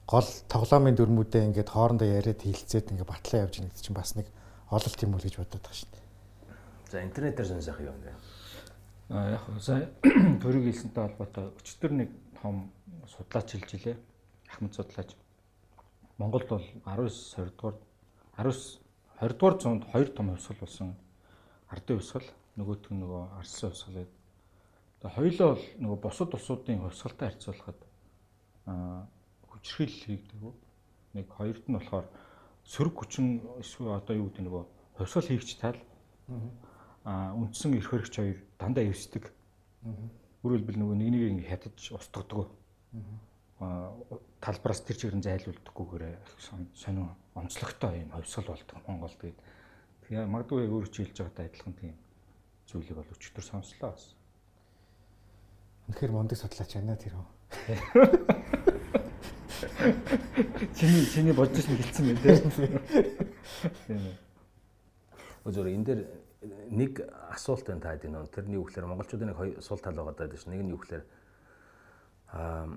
[0.08, 4.26] гол тоглоомын дүрмүүдээ ингээд хоорондоо яриад хилцээд ингээд батлаа явж байгаа гэдэг чинь бас нэг
[4.72, 6.04] ололт юм уу гэж бодоод байгаа шүү дээ.
[6.90, 8.10] За интернетээр сонсох юм бэ?
[9.10, 9.90] Яг сая
[10.42, 12.70] төрөг хэлсэнтэй холбоотой өчтөр нэг том
[13.10, 13.96] судлаач хэлж илээ.
[14.48, 15.10] Ахмад судлаач.
[16.18, 17.76] Монголд бол 19 20 дугаар
[18.38, 18.80] 19
[19.18, 20.94] 20 дугаар зуунд хоёр том хувьсгал болсон.
[21.68, 24.20] Ардын хувьсгал, нөгөөх нь нөгөө Арсын хувьсгал гэдэг
[25.00, 27.80] Тэгээ хоёулаа бол нөгөө бусад улсуудын хувьсгалтай харьцуулахад
[28.68, 29.08] аа
[29.48, 30.42] хүчрхийл хийгдэг.
[31.16, 32.04] Нэг хоёрт нь болохоор
[32.68, 34.64] сөрөг хүчин эсвэл одоо юу гэдэг нөгөө
[35.00, 35.80] хувьсгал хийгч тал
[36.28, 36.52] аа
[37.04, 39.32] үндсэн эрх хөрөгч хоёр дандаа эвсдэг.
[40.44, 42.52] Өөрөөр хэлбэл нөгөө нэг нэг ингэ хятаж устгадаг.
[43.60, 43.92] Аа
[44.40, 46.16] талбараас тэр чигээр нь зайлуулдаггүйгээр
[46.76, 49.38] сонин онцлогтой юм хувьсгал болдог Монголд гээд.
[50.08, 51.96] Тэгээ магадгүй өөрөө ч хэлж байгаатай адилхан тийм
[52.68, 54.16] зүйлийг бол өчтөр сонслоо бас.
[55.88, 57.28] Үнэхээр мундаг судлаач байна тэр хүн.
[60.76, 62.20] Чиний чиний бодож ирсэн хэлсэн байх
[63.86, 64.16] тийм.
[65.44, 66.00] Зүгээр энэ дээр
[66.42, 68.32] нэг асуулт байна та хэдийн нөө.
[68.32, 70.52] Тэрний юу гэхээр монголчуудын нэг сул тал байгаа даа шүү.
[70.56, 71.04] Нэг нь юу гэхээр
[72.32, 72.68] аа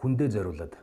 [0.00, 0.74] хүндээ зориулаад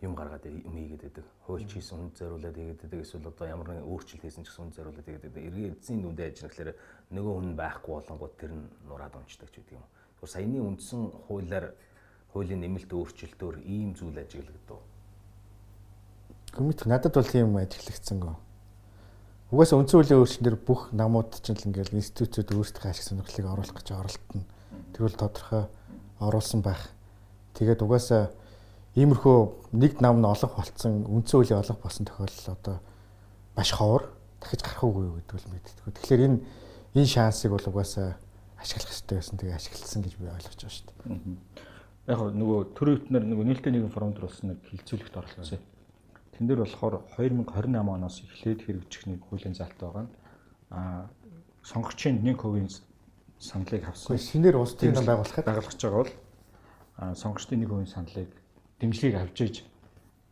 [0.00, 1.24] юм гаргаад юм хийгээд байдаг.
[1.44, 3.00] Хуульч хийсэн хүнд зориулаад хийгээд байдаг.
[3.04, 5.44] Эсвэл одоо ямар нэгэн өөрчлөлт хийсэн ч гэсэн хүнд зориулаад хийгээд байдаг.
[5.44, 6.70] Эргээ эзэн нүдэ ажил гэхээр
[7.12, 9.84] нөгөө хүн байхгүй болонгууд тэр нь нураад унцдаг ч гэдэг юм.
[10.16, 11.66] Тэгэхээр саяны үндсэн хуулиар
[12.32, 14.80] хуулийн нэмэлт өөрчлөлтөөр ийм зүйл ажиглагдав.
[16.56, 18.36] Гүмит надад бол тийм ажиглагдсан гоо.
[19.52, 23.92] Угаасаа үндсэн хуулийн өөрчлөлтөөр бүх намууд чинь л ингээл институтүүд өөрсдөө ашиг сонирхлыг оруулах гэж
[23.92, 24.48] оролдоно.
[24.96, 25.68] Тэгвэл тодорхой
[26.24, 26.88] оруулсан байх.
[27.52, 28.32] Тэгээд угаасаа
[28.96, 32.76] иймэрхүү нэг нам нь олох болцсон үндсэн хуулийн олох болсон тохиолдол одоо
[33.52, 34.08] маш ховор
[34.40, 36.00] дахиж гарах уугүй гэдэг л мэддэг.
[36.00, 36.38] Тэгэхээр энэ
[36.96, 38.16] энэ шансыг бол угаасаа
[38.56, 39.36] ашиглах хэрэгтэй байсан.
[39.36, 41.20] Тэгээ ашигласан гэж би ойлгож байгаа шүү дээ.
[42.08, 45.60] Яг нөгөө төрийн өвтнөр нөгөө нийлтэй нэгэн форум дээр болсон нэг хилцүүлэгт оролцсон.
[46.32, 50.12] Тэн дээр болохоор 2028 оноос эхлээд хэрэгжих нэг хуулийн залт байгаа нь
[50.72, 51.10] аа
[51.62, 52.80] сонгогчийн 1%
[53.38, 54.16] саналыг авсан.
[54.16, 56.14] Шинээр улс төрийн байгуулахад байгуулж байгаа бол
[57.14, 58.30] сонгогчдын 1% саналыг
[58.80, 59.56] дэмжлэгийг авч иж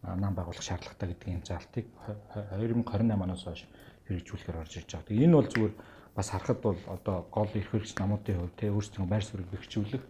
[0.03, 1.87] нам байгуулах шаардлагатай гэдгийн залтыг
[2.33, 3.69] 2028 оноос хойш
[4.09, 5.09] хэрэгжүүлэхээр орж иж байгаа.
[5.09, 5.75] Тэгээ энэ бол зүгээр
[6.17, 10.05] бас харахад бол одоо гол эрх хэрэгч намуудын хувьд те өөрсдөө байр суурийг бэхжүүлэх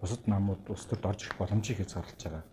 [0.00, 2.44] бусад намууд улс төрд орж ирэх боломжийг хязгаарлаж байгаа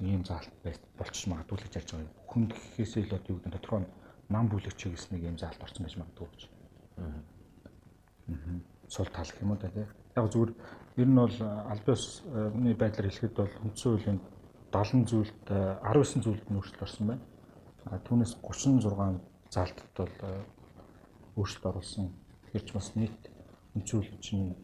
[0.00, 0.50] ийм заалт
[0.98, 2.12] болчих магадгүй л гэж ярьж байгаа.
[2.28, 3.84] Хүн гэхээсээ илүү юу гэдэг нь тодорхой
[4.28, 6.42] нам бүлэгч гэсэн нэг ийм заалт орсон байж магадгүй гэж.
[7.00, 7.20] Аа.
[8.88, 9.88] Сул тал гэх юм уу та тийм.
[10.16, 10.52] Яг зүгээр
[11.00, 11.36] ер нь бол
[11.72, 14.20] альбиосны байдлаар хэлэхэд бол үндсэн хуулийн
[14.72, 17.24] 70 зүйлд 19 зүйлд нөөцлөлт орсон байна.
[17.86, 19.20] А түүнээс 36
[19.54, 20.14] заалтад бол
[21.40, 22.10] өөрчлөлт оруулсан.
[22.50, 23.20] Тэгэхээр ч бас нийт
[23.76, 24.56] үндсэн хуулийн чинь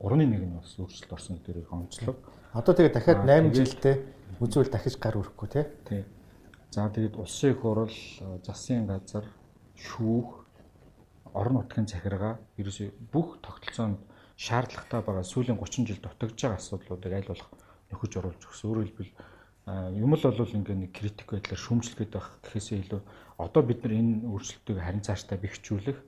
[0.00, 2.16] 3-ны 1 нь бас өөрчлөлт орсон гэдгийг онцлог.
[2.52, 3.96] Одоо тэгээ дахиад 8 жилдээ
[4.40, 5.64] үзүүл дахиж гар өрөхгүй тий.
[5.88, 6.02] Тий.
[6.70, 7.96] За тэгээд улсын их хурал,
[8.44, 9.24] засгийн газар,
[9.76, 10.44] шүүх,
[11.36, 14.00] орон нутгийн захиргаа ерөөсөө бүх тогтолцоонд
[14.36, 17.50] шаардлагатай байгаа сүүлийн 30 жил дутагдж байгаа асуудлуудыг аль болох
[17.92, 18.68] нөхөж оруулж өгсөн.
[18.72, 19.12] Өөрөөр хэлбэл
[20.00, 23.00] юм л бол ингээ нэг критик байдлаар шүүмжлэхэд байх гэхээсээ илүү
[23.40, 25.98] одоо бид нар энэ өөрчлөлтийг харин цаашдаа бэхжүүлэх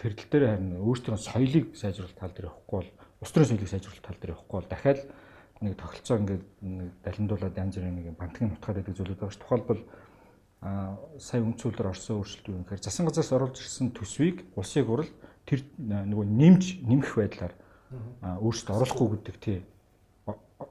[0.00, 4.18] тэрдэл дээр харин өөрсдөө соёлыг сайжруулах тал дээр явахгүй бол улс төрийн соёлыг сайжруулах тал
[4.20, 5.00] дээр явахгүй бол дахиад
[5.62, 6.44] нэг тогтолцоо ингээд
[7.06, 9.38] далимдуулаад янз бүрийн нэг бантгийн нутгаад байдаг зүйлүүд байгаа ш.
[9.38, 9.82] Тухайлбал
[10.62, 15.10] а сая үнцүүлэр орсон өөрчлөлт юу гэхээр засан газраас оруулж ирсэн төсвийг улсын хурал
[15.46, 17.54] тэр нөгөө нэмж нэмэх байдлаар
[18.42, 19.58] өөрчлөлт оруулахгүй гэдэг тий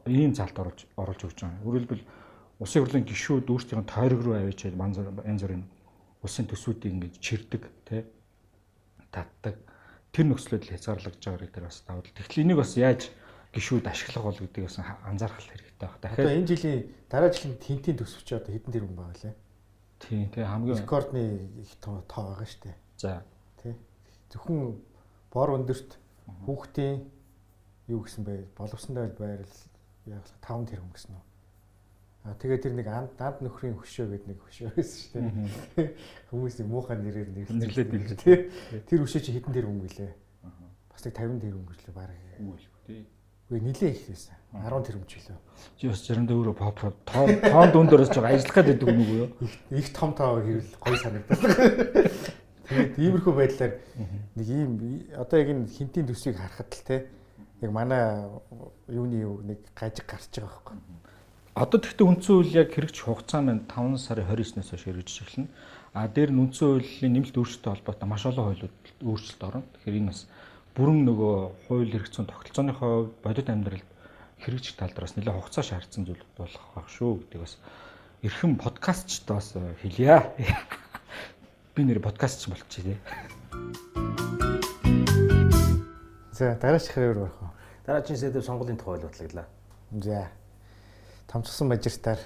[0.07, 1.63] ийм залт оруулж оруулж өгч байгаа.
[1.67, 2.03] Өөрөлдвөл
[2.60, 5.63] улсын хурлын гишүүд өөрсдийн тойрог руу авчиж янз бүрийн
[6.23, 8.07] улсын төсвүүдийг ингэж чирдэг тий
[9.12, 9.56] татдаг
[10.12, 12.04] тэр нөхцлөд хязгаарлагдж байгаа гэдэг бас давал.
[12.04, 13.02] Тэгэхээр энийг бас яаж
[13.56, 16.00] гişүүд ашиглах бол гэдгийг бас анзаарах хэрэгтэй байна.
[16.02, 16.80] Дахиад одоо энэ жилийн
[17.12, 19.36] дараа жилийн тентийн төсөвч одоо хэдэн тэрбум байгаа лээ?
[20.00, 21.24] Тийм тий хамгийн рекордны
[21.60, 22.76] их тоо байгаа шүү дээ.
[22.97, 23.24] За.
[23.62, 23.76] Тий.
[24.32, 24.80] Зөвхөн
[25.32, 26.00] бор өндөрт
[26.47, 27.08] хүүхдийн
[27.88, 28.52] юу гэсэн бэ?
[28.56, 29.56] Боловсондоо байрал
[30.08, 31.24] яг 5 тэрбум гэсэн үү?
[32.21, 35.21] Тэгээ тэр нэг анд анд нөхрийн хөшөө гэдэг нэг хөшөө байсан шүү
[35.73, 35.89] дээ.
[36.29, 38.86] Хүмүүсийн муухай нэрээр нэрлээд билээ.
[38.86, 40.13] Тэр хөшөө чи хэдэн тэрбум гэлээ?
[40.93, 42.13] Бас нэг 50 тэрбум л баг.
[42.38, 43.10] Үгүй тий.
[43.49, 44.38] Үгүй нилээ их байсан.
[44.53, 45.39] 10 тэрбум ч үлээ.
[45.81, 46.77] Чи бас заримдаа өөрөө pop
[47.10, 49.29] тоон дүндөрөөс жоо ажиллах гэдэг үг нүгөө юу?
[49.73, 51.41] Их том тоо хэрвэл гоё санагдав.
[52.71, 53.73] Тэгээд иймэрхүү байдлаар
[54.38, 54.71] нэг ийм
[55.17, 56.95] одоо яг энэ хинтийн төсвийг харахад л те
[57.60, 58.29] яг манай
[58.88, 60.77] юуны юу нэг гажиг гарч байгаа байхгүй
[61.51, 65.51] Одоо тэгтээ үндсэн хууль яг хэрэгж хугацаа маань 5 сарын 29-ноос хойш хэрэгжиж эхэлнэ.
[65.91, 69.67] А дээр нь үндсэн хуулийн нэмэлт өөрчлөлттэй холбоотой маш олон хуулиуд өөрчлөлт орно.
[69.83, 70.31] Тэгэхээр энэ бас
[70.79, 71.35] бүрэн нөгөө
[71.67, 73.89] хууль хэрэгцсэн тогтолцооны хувьд бодит амьдралд
[74.39, 77.59] хэрэгжих тал дээр бас нэлээд хугацаа шаардсан зүйл болох байх шүү гэдэг бас
[78.23, 79.51] эрхэм подкастчд бас
[79.83, 80.23] хэлье.
[81.75, 82.97] Би нэр подкастч болчихъя тий.
[86.31, 87.51] За дараач хэрэг орох уу?
[87.83, 89.47] Дараагийн сэдв сонгуулийн тухай батлаглаа.
[89.91, 90.31] За
[91.31, 92.19] томцсон мажистаар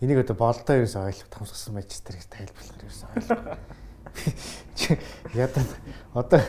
[0.00, 3.58] энийг одоо болдоо ерөөс ойлгох томцсон мажистар гэж тайлбарлах ерөөс ойлгох.
[5.34, 5.64] Ядаа
[6.12, 6.40] одоо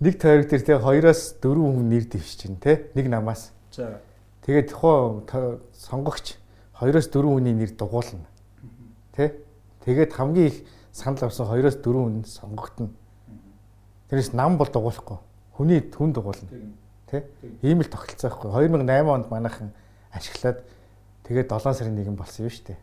[0.00, 3.52] нэг тойрог дээр те хоёроос дөрвөн хүн нэр дэвшиж чинь те нэг намаас.
[3.70, 4.00] За.
[4.48, 6.40] Тэгээд тухайн сонгогч
[6.72, 8.24] хоёроос дөрвөн хүний нэр дугуулна.
[9.12, 9.36] Тэ?
[9.84, 12.88] Тэгээд хамгийн их санал авсан хоёроос дөрвөн хүн сонгогдно.
[14.08, 15.20] Тэрээс нам бол дугуулахгүй.
[15.52, 16.48] Хүний хүн дугуулна.
[17.12, 17.28] Тэ?
[17.60, 18.72] Ийм л тогтолцоо байхгүй.
[18.72, 19.76] 2008 онд манайхан
[20.10, 20.64] ашиглаад
[21.30, 22.78] Тэгээд 7 сарын 1 болсон юм шүү дээ.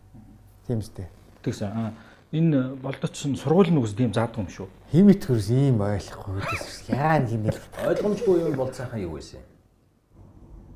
[0.63, 1.07] Тийм үстэй.
[1.43, 1.67] Тэгсэн.
[1.67, 1.91] Аа
[2.31, 4.71] энэ болдоч нь сургуулийн нүгс тийм заадаг юм шүү.
[4.87, 6.95] Химит хөрс ийм ойлгохгүй гэсэн.
[6.95, 7.59] Яа нэг юм нэл.
[7.83, 9.45] Ойлгомжгүй юм бол цаахан юу байсан юм?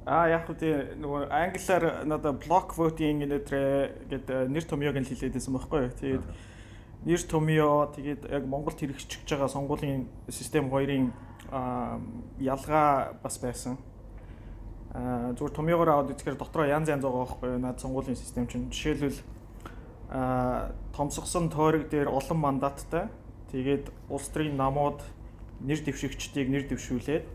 [0.03, 3.47] Аа яг үгүй нөгөө англиар надаа block voting гэдэг
[4.11, 5.95] гээд нэр томьёог нь хэлээд байсан байхгүй юу.
[5.95, 6.25] Тэгээд
[7.01, 11.09] Нэр Томио тэгээд яг Монголд хэрэгжиж байгаа сонгуулийн систем хоёрын
[12.37, 13.81] ялгаа бас байсан.
[14.91, 18.67] Аа зүгээр Томиогоор аваад үзэхээр дотроо янз янз байгаа байхгүй наад сонгуулийн систем чинь.
[18.67, 19.19] Жишээлбэл
[20.11, 23.07] аа томсгосон тойрог дээр олон мандаттай.
[23.55, 24.99] Тэгээд улс төрийн намууд
[25.63, 27.25] нэр дэвшигчдийг нэр дэвшүүлээд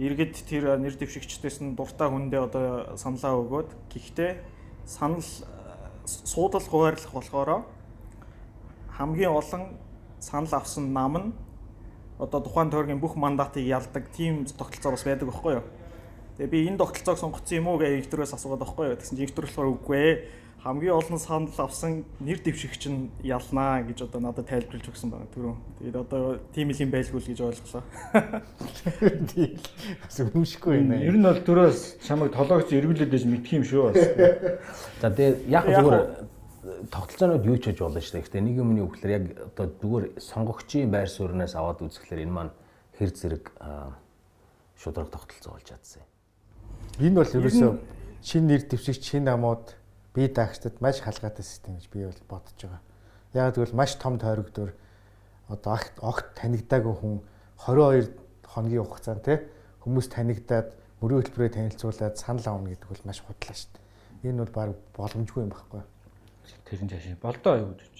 [0.00, 4.30] иргэд тэр нэр дэвшигчдээс нь дуртай хүндээ одоо саналаа өгөөд гэхдээ
[4.88, 5.22] санал
[6.08, 7.68] суудал хуваарлах болохоор
[8.96, 9.78] хамгийн олон
[10.18, 11.32] санал авсан нам нь
[12.18, 15.64] одоо тухайн тойргийн бүх мандатыг ялдаг тийм тогтолцоо бас байдаг байхгүй юу.
[16.40, 18.96] Тэгээ би энэ тогтолцоог сонгоцсон юм уу гэж инженерээс асуугаад байхгүй юу.
[18.96, 20.24] Тэгсэн чинь инженер болохоор үгүй ээ.
[20.64, 25.52] Хамгийн олон санал авсан нэр дэвшигч нь ялнаа гэж одоо надад тайлбарлаж өгсөн байна түрүү.
[25.84, 27.84] Тэгээд одоо тийм л юм байлгүй л гэж ойлголоо.
[30.00, 30.96] Бас үнэмшгүй байна.
[31.04, 34.00] Ер нь бол түрээс чамайг толоогч эргүүлээд байж мэдх юм шүү бас.
[35.04, 36.04] За тэгээ яг зүгээр
[36.88, 38.24] тогтолцоонууд юу ч хийж болно шүү дээ.
[38.24, 42.52] Гэхдээ нэг юмны үгээр яг одоо зүгээр сонгогчийн байр сууриас аваад үзэхлээр энэ маань
[42.96, 43.44] хэр зэрэг
[44.80, 46.09] шудраг тогтолцоо болж чадсан юм.
[47.00, 47.72] Энэ бол ерөөсөө
[48.20, 49.72] шин нэр дэвшигч шин намууд
[50.12, 52.82] бие даагчдад маш халгаатай систем гэж би бол бодож байгаа.
[53.32, 54.76] Яг тэгвэл маш том тойрогдор
[55.48, 57.16] одоо огт танигдаагүй хүн
[57.56, 58.12] 22
[58.44, 59.48] хоногийн хугацаанд те
[59.80, 64.28] хүмүүс танигдаад мөрийн хөтөлбөрөөр танилцуулаад санал авна гэдэг бол маш худлаа шүү дээ.
[64.28, 65.88] Энэ бол баг боломжгүй юм байхгүй юу?
[66.68, 67.96] тэрэн цааш болдоо юу гэж.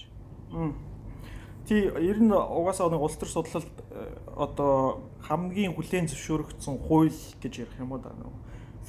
[1.67, 7.53] Тий ер нь угаасаа нэг улс төр судлалд э, одоо хамгийн хүлээн зөвшөөрөгдсөн хууль гэж
[7.65, 8.11] ярих юм уу да.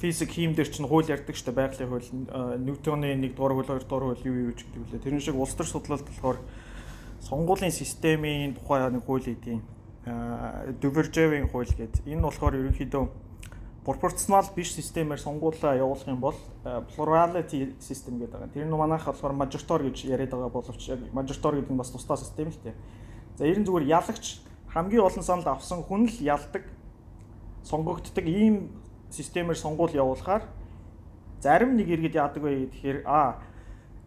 [0.01, 2.09] Физик хийм дээр чинь хууль ярьдаг штэ байгалийн хууль
[2.59, 5.03] Ньютоны 1 дугаар хууль 2 дугаар хууль юу юу гэж гэдэг үлээ.
[5.05, 6.37] Тэрэн шиг улс төр судлалд болохоор
[7.21, 9.61] сонгуулийн системийн тухай нэг хууль эдийн
[10.81, 12.03] Дювержевийн хууль гэдэг.
[12.03, 13.03] Энэ болохоор ерөнхийдөө
[13.85, 16.35] пропорционал биш системээр сонгуулаа явуулах юм бол
[16.95, 18.53] plurality system гэдэг байгаа.
[18.53, 22.17] Тэр нь манайх болохоор majoritar гэж яриад байгаа боловч яг majoritar гэдэг нь бас тусдаа
[22.17, 22.75] систем л дээ.
[23.35, 24.39] За ерэн зүгээр ялагч
[24.71, 26.63] хамгийн олон санал авсан хүн л ялдаг
[27.63, 28.71] сонгогддог ийм
[29.13, 30.43] системээр сонгуул явуулахаар
[31.39, 33.37] зарим нэг иргэд яадаг вэ гэхээр а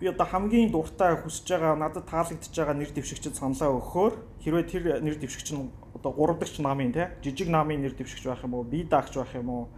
[0.00, 4.82] би одоо хамгийн дуртай хүсэж байгаа надад таалагдж байгаа нэр дэвшигчд саналаа өгөхөөр хэрвээ тэр
[5.00, 8.64] нэр дэвшигч нь одоо гурав дахь намын те жижиг намын нэр дэвшигч байх юм уу
[8.64, 9.68] бие даагч байх юм уу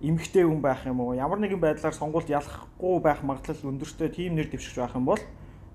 [0.00, 4.48] эмгхтэй хүн байх юм уу ямар нэгэн байдлаар сонгуульд ялахгүй байх магадлал өндөртэй тийм нэр
[4.50, 5.22] дэвшигч байх юм бол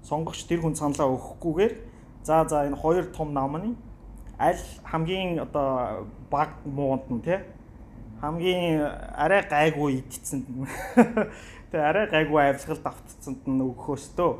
[0.04, 1.74] сонгогч тэр хүн саналаа өгөхгүйгээр
[2.26, 3.76] за за энэ хоёр том намны
[4.38, 7.46] аль хамгийн одоо баг муунд нь те
[8.26, 8.82] хамгийн
[9.14, 10.42] арай гайгүй идцэн
[11.70, 14.32] тэгээ арай гайгүй авилгалд автцсанд нь өгөхөөстөө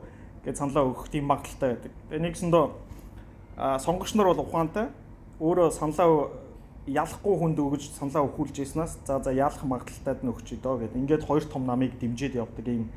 [0.42, 1.94] гэж саналаа өгөх тийм магадaltaй байдаг.
[2.10, 2.66] Тэгээ нэгсэндөө
[3.86, 4.90] сонгогч нар бол ухаантай
[5.38, 6.34] өөрөө саналаа
[6.90, 11.02] ялахгүй хүнд өгөж саналаа өгүүлж яснаас за за ялах магадaltaйд нь өгч идөө гэдэг.
[11.06, 12.90] Ингээд хоёр том намыг дэмжиж явдаг ийм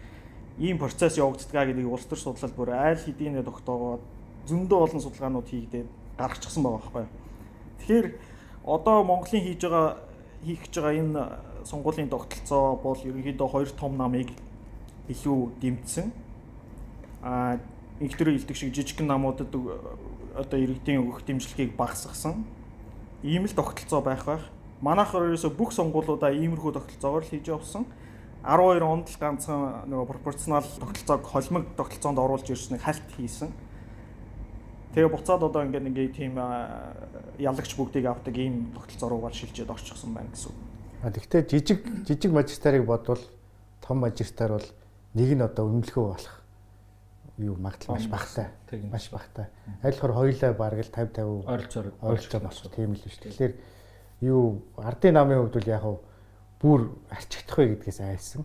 [0.57, 4.03] ийм процесс явагддгаа гэдгийг улс төр судлал бүр айл хэдийнэ тогтоогоод
[4.49, 7.07] зөндөө олон судалгаанууд хийгдээд гаргачихсан байгаа байхгүй.
[7.81, 8.07] Тэгэхээр
[8.65, 10.08] одоо Монголын хийж байгаа
[10.45, 11.23] хийх гэж байгаа энэ
[11.65, 14.31] сонгуулийн тогтолцоо бол ерөнхийдөө хоёр том намыг
[15.09, 16.13] илүү дэмжсэн.
[17.23, 17.59] А
[18.01, 19.51] төрөө илдэг шиг жижигхэн намуудад
[20.39, 22.47] одоо иргэдийн өгөх дэмжлэгийг багасгасан.
[23.23, 24.45] Ийм л тогтолцоо байх байх.
[24.81, 27.85] Манайх ерөөсө бүх сонгуулиудаа иймэрхүү тогтолцоогоор л хийж явсан.
[28.47, 33.51] 12 онд л ганцхан нөгөө пропорционал тогтолцоог холимог тогтолцоонд оруулж ирснийг хальт хийсэн.
[34.95, 36.39] Тэгээ буцаад одоо ингээд ингээд тийм
[37.39, 40.53] ялагч бүгдийг авдаг ийм тогтолцоо руугаа шилжээд орчихсон байна гэсэн.
[41.03, 43.23] А тэгвэл жижиг жижиг магистрыг бодвол
[43.81, 44.69] том магистр бол
[45.15, 46.39] нэг нь одоо өмнөлгөө болох
[47.39, 48.47] юу магадлал маш багтай.
[48.91, 49.47] Маш багтай.
[49.83, 53.23] Аль болохоор хоёулаа бараг л 50 50 ойролцоогоор ойролцоо болох тийм л шүү.
[53.31, 53.55] Тэгэхээр
[54.27, 55.97] юу ардын намын хувьд бол яг хав
[56.59, 58.45] бүр арчигдах вэ гэдгээс айсан.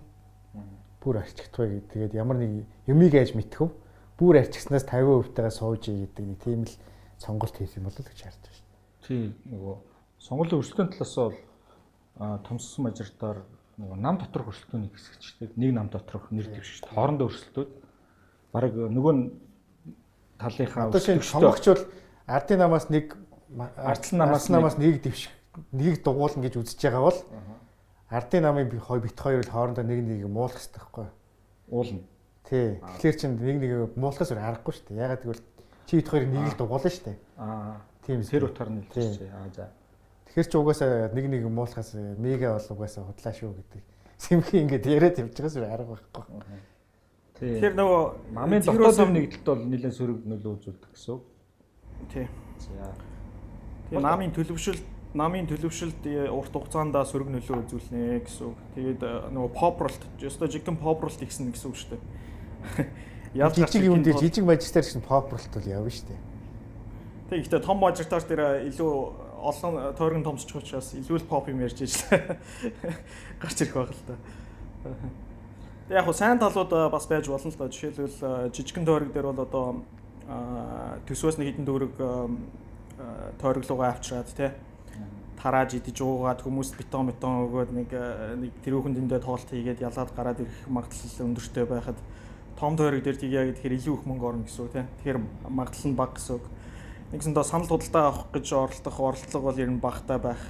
[1.01, 1.89] Бүр арчигдах вэ гэдэг.
[1.89, 3.73] Тэгээд ямар нэг юмыг айж мэдхв.
[4.21, 6.73] Бүр арчигснаас 50% тагаа сууж гэдэг нэг тийм л
[7.17, 8.62] сонголт хийх юм болов уу гэж харж байна.
[9.07, 9.75] Тийм нөгөө
[10.23, 11.35] сонголтын өрсөлдөөн талаас бол
[12.47, 13.41] томссон мажоритаар
[13.81, 17.71] нөгөө нам доторх өрсөлдөөний хэсэгчтэй нэг нам доторх нэр дэвшигч хоорондоо өрсөлдөөд
[18.53, 19.13] баг нөгөө
[20.39, 21.83] талынхаа одоо шинэ сонгогч бол
[22.27, 23.17] ардын намаас нэг
[23.75, 25.01] ардсан намаас намаас нэг.
[25.03, 25.33] дэвших
[25.73, 27.19] нэг дугуулна гэж үзэж байгаа бол
[28.09, 31.07] ардын намын хой бит хоёр л хоорондоо нэг нэг муулах хэрэгтэй байхгүй
[31.73, 32.01] уулна
[32.45, 32.79] тий.
[32.79, 35.01] Тэгэхээр чинь нэг нэг муулахаас өөр аргагүй шүү дээ.
[35.01, 35.43] Ягаад гэвэл
[35.89, 37.17] чи бит хоёрыг нэг л дугуулна шүү дээ.
[37.41, 39.71] Аа тийм тэр утгаар нь хэлчихэ аа за
[40.27, 43.81] тэгэхээр чи угаасаа нэг нэг муулахаас мега бол угаасаа худлаа шүү гэдэг
[44.17, 46.71] сэмхи ингээд яриад явж байгаас арга байхгүй
[47.43, 48.03] Тэгэхээр нөгөө
[48.37, 51.23] намын дотоод нэгдэлт бол нэлээд сөрөг нөлөө үзүүлдэг гэсэн үг.
[52.13, 52.27] Тий.
[52.61, 52.93] За.
[53.89, 54.85] Тэгээ намын төлөвшөлт
[55.17, 58.57] намын төлөвшөлт урт хугацаанд сөрөг нөлөө үзүүлнэ гэсэн үг.
[58.77, 59.01] Тэгээд
[59.33, 62.87] нөгөө попролт, ёстой жигэн попролт ихсэн гэсэн үг шүү дээ.
[63.43, 66.21] Ялж жижиг юм дээр жижиг мажистер гэсэн попролт бол явна шүү дээ.
[67.29, 68.91] Тэг ихтэй том мажистер дээр илүү
[69.43, 72.38] олон тойрон томсчих учраас илүү л pop юм ярьж ижлээ.
[73.41, 74.15] Гарч ирэх байх л та.
[75.88, 77.67] Тэг яг хуу сайн талууд бас байж болно л да.
[77.71, 79.65] Жишээлбэл жижигэн тойрог дээр бол одоо
[81.07, 81.95] төсвөөс нэг хідэн төгрөг
[83.39, 84.51] тойрог руугаа авчираад тий
[85.43, 87.89] тарааж идэж уугаад хүмүүст бетон бетон өгөөд нэг
[88.39, 91.99] нэг тэрүүхэн дэндээ тоолт хийгээд ялаад гараад ирэх магадлал өндөртэй байхад
[92.55, 94.88] том тойрог дээр тгийа гэхээр илүү их мөнгө орно гэсэн үг тийм.
[95.03, 95.19] Тэгэхээр
[95.51, 96.45] магадлал нь бага гэсэн үг.
[97.13, 100.41] Нэгсэндээ санал худалдаа авах гэж оролдох оролдлого бол ер нь багтаа байх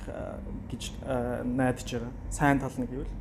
[0.72, 0.96] гэж
[1.44, 2.12] найдаж байгаа.
[2.32, 3.12] Сайн тал нь гэвэл.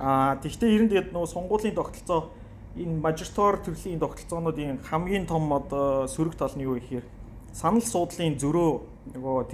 [0.00, 2.32] Аа тэгвэл ер нь тэгээд нөгөө сонгуулийн тогтолцоо
[2.72, 7.04] энэ мажистор төрлийн тогтолцоонуудын хамгийн том одоо сөрөг тал нь юу гэхээр
[7.52, 8.70] санал суудлын зөрөө
[9.12, 9.52] нөгөө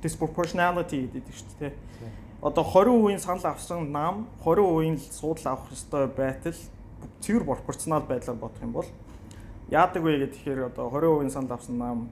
[0.00, 1.72] disproportionality гэдэг шүү дээ.
[2.40, 6.56] Одоо 20% санал авсан нам 20% суудал авах ёстой байтал
[7.20, 8.88] цэвэр пропорционал байдлаар бодох юм бол
[9.70, 12.08] яадаг вэ гэхээр одоо 20% санал авсан нам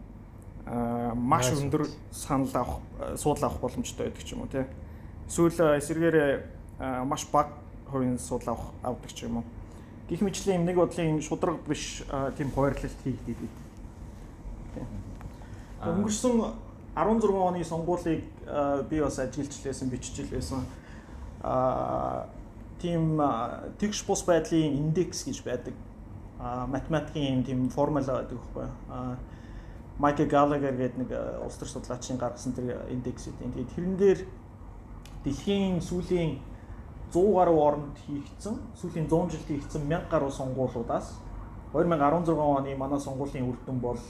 [1.15, 2.81] маш өндөр санал авах
[3.17, 4.65] суудал авах боломжтой байдаг ч юм уу тий.
[5.29, 6.43] Эсвэл эсвэргээр
[7.05, 7.53] маш бага
[7.91, 9.45] хувийн суудал авах авдаг ч юм уу.
[10.09, 12.03] Гэх мэтлэн нэг бодлын шудраг биш
[12.37, 13.57] тийм хуваарлалт хийгдээд байд.
[15.83, 16.55] Өнгөрсөн
[16.95, 18.25] 16 оны сонгуулийг
[18.88, 20.61] би бас ажиллаж лээсэн, бичиж лээсэн.
[21.43, 22.27] Аа
[22.81, 23.19] тийм
[23.79, 25.75] тэгш бус байдлын индекс гэж байдаг.
[26.42, 28.66] Математикийн тийм формула байдаг байхгүй.
[28.90, 29.16] Аа
[29.98, 31.11] Майкл Галагер гэдэг нэг
[31.44, 33.38] улс төр судлаачийн гаргасан тэр индекс үү.
[33.38, 34.20] Тэгээд тэрэн дээр
[35.22, 36.40] дэлхийн сүүлийн
[37.12, 41.20] 100 гаруй оронд хийгдсэн, сүүлийн 100 жилд хийгдсэн 1000 гаруй сонгуулиудаас
[41.72, 44.00] 2016 оны манай сонгуулийн үр дүн бол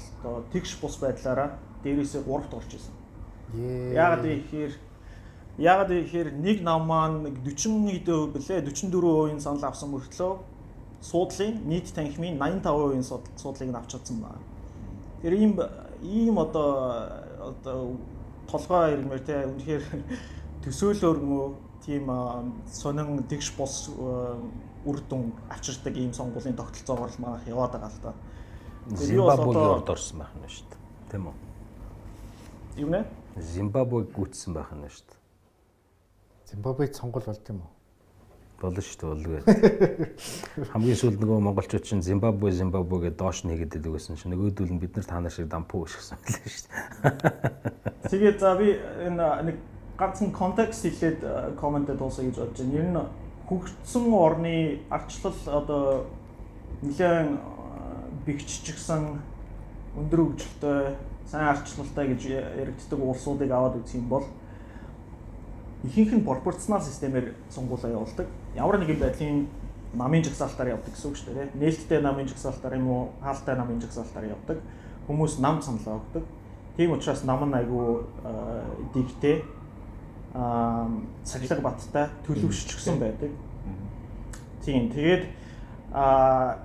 [0.52, 2.94] тэгш бус байдлаараа дээрээсээ 3-т орж исэн.
[3.92, 4.72] Яагаад гэхээр
[5.58, 10.32] яагаад гэхээр нэг нам маань 40 хэдэн бэлээ 44% санал авсан мөртлөө
[11.02, 14.42] суудлын нийт танхимын 85% суудлыг нь авч чадсан байна.
[15.22, 15.58] Тэр ийм
[16.02, 17.10] ийм одоо
[17.42, 17.96] одоо
[18.46, 19.84] толгой ирмээр те үнэхээр
[20.64, 21.46] төсөөлөөр мөө
[21.82, 22.06] тийм
[22.70, 28.14] сонин тэгш бос үр дүн авчирдаг ийм сонгуулийн тогтолцоогоор л манайх яваад байгаа л та.
[28.94, 30.80] Зимбабвегийн урд орсон байх нь шүү дээ.
[31.10, 31.34] Тийм үү?
[32.82, 33.06] Юу нэ?
[33.38, 35.18] Зимбабвег гүйтсэн байх нь шүү дээ.
[36.50, 37.70] Зимбабвед сонгуул болд юм уу?
[38.62, 39.40] Болно шүү дээ, болгүй.
[40.70, 44.78] Хамгийн сүүлд нөгөө монголчууд чинь Зимбабве, Зимбабве гэдээ доош нь хийгээд байсан чинь нөгөөдөл нь
[44.78, 48.06] бид нар та нар шиг дампуу өшгсөн байлаа шүү дээ.
[48.06, 49.56] Тэгээд за би энэ нэг
[49.98, 52.78] ганцхан контекст хэлээд комментэд дуусгая гэж бодож байна.
[52.78, 53.02] Ер нь
[53.50, 54.54] хөгжсөн орны
[54.90, 56.06] арчлал одоо
[56.82, 57.38] нэлээд
[58.26, 59.02] бэгччихсэн
[59.98, 60.94] өндөр хөгжилтэй
[61.26, 64.26] сайн арчлалтай гэж яригддаг улсуудыг аваад үзэх юм бол
[65.84, 68.26] ихэнх нь пропорционал системээр сонгуулаа явуулдаг.
[68.54, 69.46] Ямар нэгэн байдлын
[69.94, 71.48] намын жагсаалтаар явдаг гэсэн үг шүү дээ.
[71.56, 74.58] Нээлттэй намын жагсаалтаар юм уу, хаалттай намын жагсаалтаар явдаг.
[75.06, 76.24] Хүмүүс нам саналаа өгдөг.
[76.76, 78.04] Тийм учраас нам нь айгүй
[78.94, 79.44] дигтэй
[80.34, 80.88] аа
[81.24, 83.30] цаглаг баттай төлөвшчихсэн байдаг.
[84.64, 84.88] Тийм.
[84.88, 85.28] Тэгээд
[85.92, 86.56] аа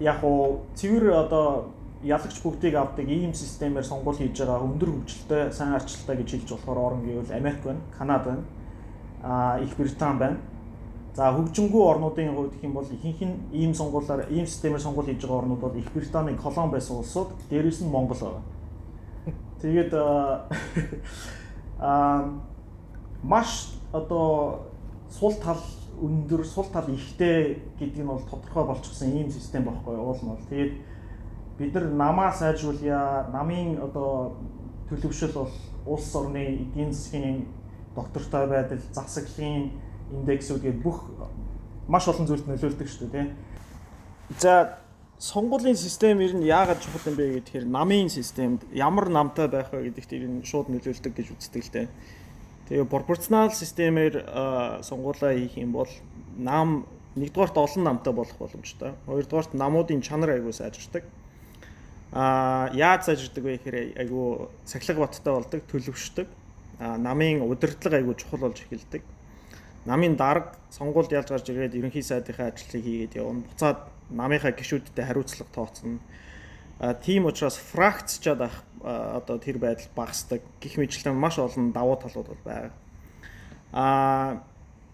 [0.00, 1.70] яг уу цэвэр одоо
[2.02, 6.78] ялагч бүгдийг авдаг ийм системээр сонгуул хийж байгаа өндөр хөгжилтэй сайн арчлалтай гэж хэлж болохоор
[6.78, 8.44] орн гэвэл Америк байна, Канада байна,
[9.62, 10.36] Их Британи байна.
[11.14, 15.22] За хөгжингүй орнуудын хувьд гэх юм бол ихэнх нь ийм сонгуулаар ийм системээр сонгуул хийж
[15.22, 18.42] байгаа орнууд бол Их Британи, Колумб байсан улсууд, дээрээс нь Монгол байна.
[19.62, 20.48] Тэгээд аа
[23.22, 24.68] маш одоо
[25.10, 25.58] сул тал
[26.00, 30.44] өндөр сул тал ихтэй гэдэг нь бол тодорхой болчихсон ийм систем байхгүй уул нь бол
[30.50, 30.72] тэгээд
[31.58, 34.36] бид нар намаа сайжруулъя намын одоо
[34.90, 35.52] төлөвшөл бол
[35.86, 37.46] улс орны эдийн засгийн
[37.96, 39.72] доктортой байдал засаглалын
[40.12, 41.08] индексүүд гээд бүх
[41.88, 43.34] маш олон зүйлд нөлөөлдөг шүү дээ тийм
[44.38, 44.78] за
[45.18, 49.88] сонгуулийн систем ер нь яагаад чухал юм бэ гэхээр намын системд ямар намтай байх вэ
[49.88, 51.88] гэдэгт ер нь шууд нөлөөлдөг гэж үздэг л дээ.
[52.68, 54.28] Тэгээ пропорционал системээр
[54.82, 55.88] сонгуулаа хийх юм бол
[56.36, 56.84] нам
[57.16, 58.92] нэгдүгээрт олон намтай болох боломжтой.
[59.06, 61.04] Хоёрдугаарт намуудын чанар аягүй сайжирдаг.
[62.12, 66.28] Аа яаж сайжирдаг вэ гэхээр аягүй сахилга баттай болдог, төлөвшдөг.
[66.78, 69.02] Аа намын удирдлага аягүй чухал болж эхэлдэг.
[69.86, 73.46] Намын дарга сонгуульд ялж гарч ирээд ерөнхий сайдынхаа ажлыг хийгээд явна.
[73.48, 75.98] Буцаад намынхаа гишүүдтэй хариуцлага тооцно.
[77.00, 80.42] Тийм учраас фракцчаад ах одоо тэр байдал багасдаг.
[80.60, 82.72] Гэх мэтлэн маш олон давуу талууд бол байгаа.
[83.72, 84.42] А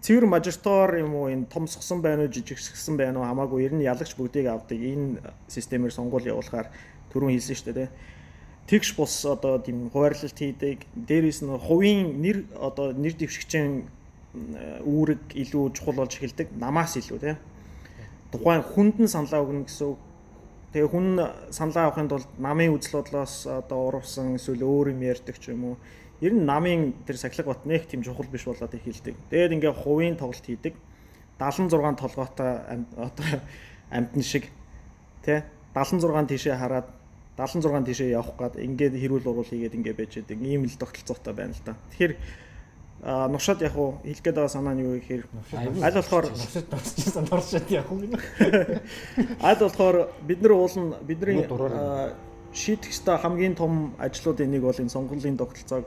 [0.01, 3.83] цэвэр мажистор юм уу энэ том сгсан байна уу жижигсгсэн байна уу хамаагүй ер нь
[3.83, 6.71] ялагч бүгдийг авдаг энэ системээр сонгуул явуулахаар
[7.11, 7.89] түрүүн хэлсэн шүү дээ
[8.67, 13.87] тэгш бус одоо тийм хуваарлалт хийдэг дээрээс нь хувийн нэр одоо нэр дэвшигчийн
[14.85, 17.37] үүрэг илүү чухал болж эхэлдэг намаас илүү тийм
[18.33, 19.93] тухайн хүнд нь саналаа өгнө гэсэн.
[20.73, 21.07] Тэгээ хүн
[21.53, 25.75] саналаа авахын тулд намын үзэл бодлоос одоо урвсан эсвэл өөр юм ярьдаг ч юм уу.
[26.17, 29.13] Ер нь намын тэр сахилга бат нэг тийм чухал биш болоод эхэлдэг.
[29.29, 30.73] Тэгээд ингээ хувийн тоглолт хийдэг.
[31.37, 32.51] 76 толгойтой
[32.97, 33.25] одоо
[33.93, 34.49] амтэн шиг
[35.21, 35.45] тий
[35.77, 36.89] 76 тийшээ хараад
[37.37, 40.45] 76 тийшээ явах гад ингээд хэрүүл урал хийгээд ингээд байж байгаа.
[40.45, 41.73] Ийм л тогтолцоотой байна л да.
[41.89, 42.13] Тэгэхээр
[43.03, 45.23] нушаад яг уу хэлэх гээд байгаа санаа нь юу гэхээр
[45.83, 47.99] аль болохоор нушаад дурсчихсан дурсаад яг уу
[49.49, 51.43] аль болохоор бид нар уулна бидний
[52.53, 55.85] шийдэх ёстой хамгийн том ажлуудын нэг бол энэ сонгуулийн тогтолцоог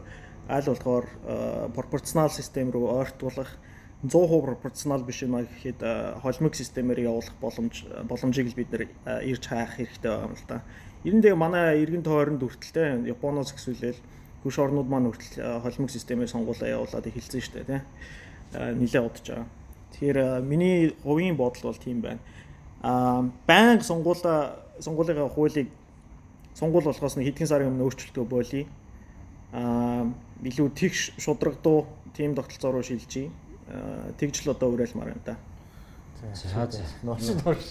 [0.51, 1.07] аль болохоор
[1.73, 3.57] пропорционал систем рүү ойртуулах
[4.05, 5.81] 100% пропорционал биш юм а гэхэд
[6.21, 8.83] холимог системээр явуулах боломж боломжийг л бид нэр
[9.25, 10.61] ирж хаах хэрэгтэй байна л да.
[11.05, 13.97] Эрэндээ манай эргэн тойронд хүртэлтэй Японоос гисүүлэл
[14.45, 17.81] хөрш орнууд маань хүртэл холимог системээр сонгуулаа явуулаад эхэлсэн шүү дээ тий.
[18.53, 19.49] Нилээ удаж байгаа.
[19.97, 22.21] Тэгэхээр миний хувийн бодол бол тийм байна.
[22.83, 25.73] Аа банк сонгуулаа сонгуулийнхаа хуулийг
[26.55, 28.65] сонгуул болохоос нэг хэдхэн сарын өмнө өөрчлөлтөө болий.
[29.53, 30.05] Аа
[30.45, 31.87] илүү тэгш шудрагдуу
[32.17, 33.33] тийм тогтолцоо руу шилжиж
[33.67, 35.37] тэгж л одоо уриалмаар юм да.
[36.35, 36.83] За за.
[37.03, 37.65] Нууц нууц.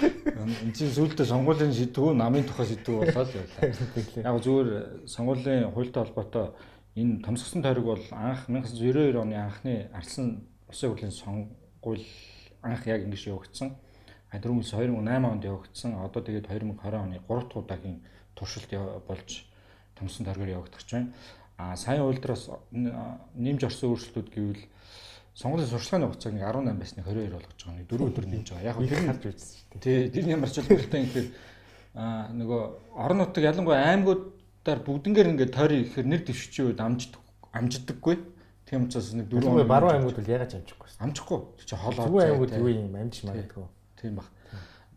[0.00, 4.30] Энд чинь сүүлдээ сонгуулийн шийдвүү намын тухай шийдвүү болоод байлаа.
[4.30, 4.68] Яг зүгээр
[5.04, 6.46] сонгуулийн хуультай холбоотой
[6.96, 12.04] энэ томсгсон тойрог бол анх 1992 оны анхны арслан улсын хурлын сонгуул
[12.62, 13.76] анх яг ингэж явагдсан.
[14.30, 15.98] А дөрөвс 2008 онд явагдсан.
[16.00, 18.00] Одоо тэгээд 2020 оны 3 дахь удаагийн
[18.34, 18.70] туршилт
[19.08, 19.44] болж
[19.98, 21.12] томсгсон тойрогоор явагдаж байна.
[21.60, 24.64] А сая уйлдраас нэмж орсон өөрчлөлтүүд гэвэл
[25.36, 27.76] сонгуулийн сурчлагын хугацааг нэг 18 байсныг 22 болгож байгаа.
[27.76, 28.64] Нэг 4 өдөр нэмж байгаа.
[28.64, 29.80] Яг тэр харж үзсэн шүү дээ.
[29.84, 31.28] Тий, тэр ямар ч хэлбэртэй юм гэхээр
[32.00, 32.60] а нөгөө
[32.96, 38.16] орон нутаг ялангуяа аймагуудаар бүгднгээр ингээд тойроо ихээр нэр дэвшчихийн үед амждаг амждаггүй.
[38.64, 41.02] Тийм учраас нэг 4 өдөр баруун аймагуд бол ягаад амжихгүй вэ?
[41.04, 41.38] Амжихгүй.
[41.60, 42.04] Чи холоо.
[42.06, 43.66] Зөвхөн аймагуд юу юм амжиж магадгүй.
[44.00, 44.28] Тийм баг.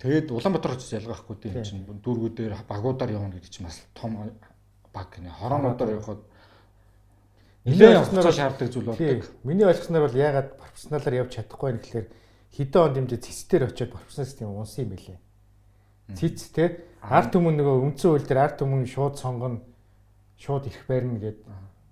[0.03, 4.35] Тэгээд Улаанбаатар хотоос ялгаахгүй тийм чинь дүүргүүдээр багуудаар явна гэдэг чинь бас том
[4.93, 5.31] баг гинэ.
[5.31, 6.21] Хороонуудаар явхад
[7.63, 9.23] Нилээ явахцаа шаарддаг зүйл болдог.
[9.47, 12.07] Миний ойлгосноор бол яагаад профессионалаар явж чадахгүй юм гэхэлэр
[12.51, 15.19] хэдэн он дэмжээ цэцтэр очиод профессионал систем унсан юм бэлээ.
[16.11, 19.63] Цэц те арт түмэн нөгөө үндсэн хууль дээр арт түмэн шууд сонгоно
[20.35, 21.39] шууд ирэх байрна гэд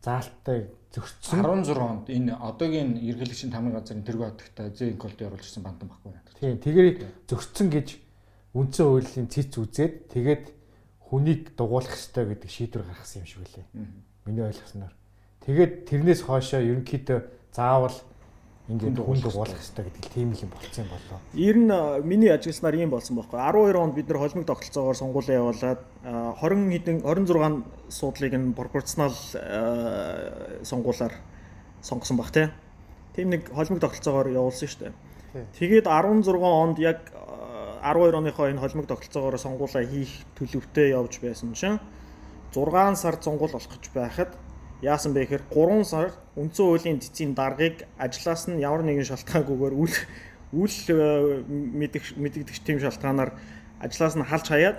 [0.03, 5.87] заалттай зөрчсөн 16 онд энэ одоогийн ерхийлэгчийн тамгын газрын тэргүү хатагта зэн колд оруулсан бандан
[5.87, 6.19] баггүй.
[6.35, 6.97] Тийм тэгээд
[7.31, 7.87] зөрчсөн гэж
[8.51, 10.45] үндсэн хуулийн цэц үзээд тэгээд
[11.07, 13.65] хүнийг дугуулах ёстой гэдэг шийдвэр гаргасан юм шиг үлээ.
[14.27, 14.91] Миний ойлгосноор.
[15.45, 17.19] Тэгээд тэрнээс хоошоо ерөнхийдөө
[17.49, 17.97] заавал
[18.69, 21.17] ингээд хүн дугуулах хэрэгтэй гэдэг л тийм их юм болцсон болоо.
[21.33, 21.73] Ер нь
[22.05, 23.41] миний ажигласнаар ийм болсон байхгүй.
[23.41, 29.17] 12 онд бид нэр холимог тогтолцоогоор сонгуулаа явуулаад 20 хэдэн 26 суудлыг нь пропорционал
[30.63, 31.13] сонгуулаар
[31.81, 32.47] сонгосон баг тий.
[33.15, 34.93] Тийм нэг холимог тогтолцоогоор явуулсан шүү дээ.
[35.57, 37.01] Тэгээд 16 онд яг
[37.81, 41.81] 12 оныхоо энэ холимог тогтолцоогоор сонгуулаа хийх төлөвтэй явж байсан чинь
[42.53, 44.31] 6 сард сонгуул болох гэж байхад
[44.81, 49.95] яасан бэ гэхээр 3 сар үндсэн хуулийн цэцгийн даргаыг ажлаас нь ямар нэгэн шалтгаангүйгээр үл
[50.57, 53.31] үл э, мэдэх мэдэгдэх тийм шалтгаанаар
[53.79, 54.77] ажлаас нь халж хаяад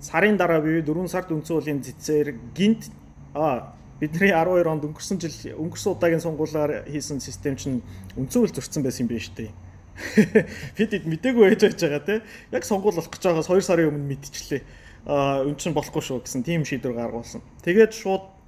[0.00, 2.88] сарын дараа бие 4 сард үндсэн хуулийн цэцээр гинт
[3.36, 7.84] а бидний 12 онд өнгөрсөн жил өнгөрсөн удаагийн сонгуулиар хийсэн систем чинь
[8.16, 9.52] үндсэн хууль зөрчсөн байсан юм биш үү?
[10.80, 12.22] Бид мэдээгүй байж байгаа те.
[12.48, 14.62] Яг сонгуул болох гэж байгаас 2 сарын өмнө мэдчихлээ.
[15.04, 17.44] А өн чинь болохгүй шүү гэсэн тийм шийдвэр гаргуулсан.
[17.60, 18.39] Тэгээд шууд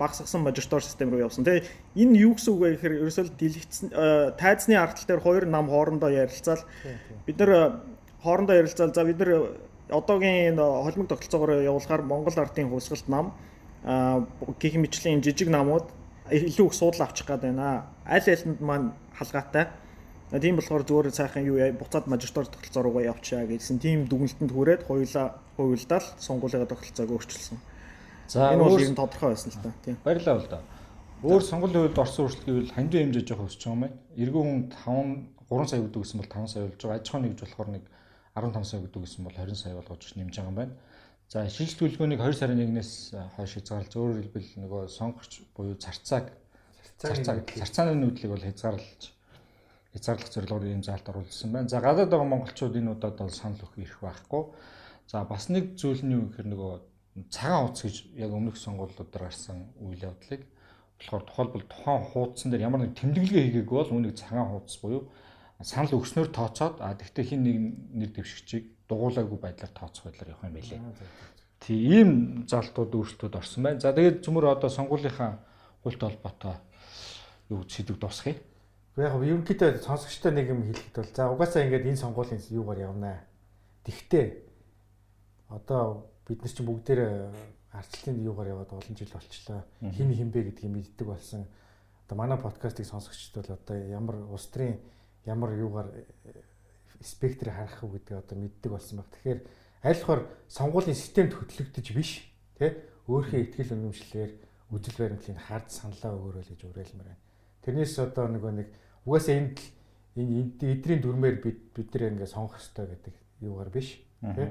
[0.00, 1.44] багасгасан мажоритор систем руу явсан.
[1.44, 1.68] Тэгээ
[2.00, 3.88] энэ юу гэсэн үг вэ гэхээр ерөөсөө дэлгэцсэн
[4.40, 6.64] тайзны ардтал дээр хоёр нам хоорондоо ярилцаал
[7.28, 7.84] бид нар
[8.24, 9.60] хоорондоо ярилцаал за бид нар
[9.92, 13.36] одоогийн энэ холимог тогтолцоогоор явуулахаар Монгол ардын хувьсгалт нам
[13.84, 15.92] гэх мэтлийн жижиг намууд
[16.30, 17.86] илүү их суудлаа авчих гээд байна.
[18.06, 19.68] Аль алинд маань халгаатай.
[20.30, 25.42] Тийм болохоор зүгээр сайхан юу буцаад мажоритор тогтолцоо руугаа явчаа гэсэн тийм дүгнэлтэнд хүрээд хоёулаа
[25.56, 27.58] хувилдаал сонгуулийн тогтолцоог өөрчилсөн.
[28.30, 29.74] За энэ бол ер нь тодорхой байсан л та.
[29.82, 29.98] Тийм.
[30.06, 30.60] Баярлалаа бол да.
[31.26, 33.98] Өөр сонгуулийн үед орсон өөрчлөлт гэвэл хандив хэмжээж явах өсч байгаа юм байна.
[34.22, 36.98] Иргэн хүн 5 3 сая өгдөг гэсэн бол 5 сая болж байгаа.
[37.02, 37.84] Аж ахуйн нэгж болохоор нэг
[38.38, 40.74] 15 сая өгдөг гэсэн бол 20 сая болгож нэмж байгаа юм байна.
[41.30, 42.92] За шинжлэх төлөвлөгөөнийг 2 сарын 1-ээс
[43.34, 46.26] хойш хязгаарлаж өөрөөр хэлбэл нөгөө сонгогч буюу зарцааг
[47.02, 49.02] зарцааг зарцааны нүүдлийг бол хязгаарлаж
[49.94, 51.70] хязгаарлах зорилгоор ийм заалт оруулсан байна.
[51.70, 54.42] За гадаад байгаа монголчууд энэ удаад бол санал өгөх ирэх байхгүй.
[55.06, 56.89] За бас нэг зүйл нь юу гэхээр нөгөө
[57.30, 60.46] цагаан хуудас гэж яг өмнөх сонгуулиудаар гарсан үйл явдлыг
[61.00, 65.08] болохоор тухайлбал тухайн хуудсан дээр ямар нэг тэмдэглэгээ хийгээгүй бол үүнийг цагаан хуудас буюу
[65.62, 67.56] санал өгснөөр тооцоод а тэгвэл хин нэг
[67.92, 70.80] нэр дэвшигчийг дугуулаагүй байдлаар тооцох байдлаар явах юм байлээ.
[71.60, 72.08] Тийм
[72.48, 73.80] залтууд өөрчлөлтүүд орсон байна.
[73.80, 75.36] За тэгээд цөмөр одоо сонгуулийнхаа
[75.84, 76.56] хуультай холбоотой
[77.52, 78.40] юу сэдв дуусгая.
[78.96, 83.20] Яг ерөнхийдөө сонсогчтой нэг юм хэлэхэд бол за угаасаа ингээд энэ сонгуулийн юугаар явнаа.
[83.84, 84.26] Тэгтээ
[85.52, 87.00] одоо бид нар чинь бүгдээр
[87.74, 89.66] арчлалын юугаар яваад олон жил болчлоо.
[89.82, 91.46] Хин хинбэ гэдгийг мэддэг болсон.
[92.06, 94.78] Одоо манай подкастыг сонсогчд бол одоо ямар улс төрийн
[95.26, 95.90] ямар юугаар
[97.02, 99.10] спектрийг харах уу гэдгийг одоо мэддэг болсон баг.
[99.10, 99.40] Тэгэхээр
[99.82, 102.78] аль болохоор сонгуулийн системд хөтлөгдөж биш тий
[103.10, 104.30] өөрхөн ихтгэл үнэмшлэр
[104.70, 107.22] үжил баримтлыг хард саналаа өгөөрэй гэж уриалмаар байна.
[107.66, 108.68] Тэрнээс одоо нөгөө нэг
[109.02, 109.58] угаасаа энд
[110.14, 114.48] энэ эдрийн дүрмээр бид бид нар ингээ сонгох хэрэгтэй гэдэг юугаар биш тий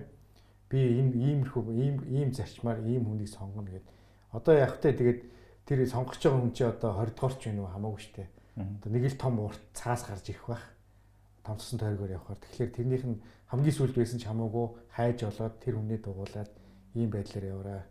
[0.70, 3.86] би энэ иймэрхүү ийм ийм зарчмаар ийм хүнийг сонгоно гэд.
[4.32, 5.22] Одоо яг тэ тэгээд
[5.66, 8.30] тэр сонгож байгаа хүн чи одоо 20 дугаарч байна уу хамаагүй штэ.
[8.58, 10.64] Одоо нэг л том урт цаас гарч ирэх байх
[11.42, 16.00] томцсон тойргоор явхаар тэгэхээр тэрнийх нь хамгийн сүүлд байсан ч хамаагүй хайж болоод тэр хүнээ
[16.06, 16.52] дугуулад
[16.94, 17.82] ийм байдлаар яваараа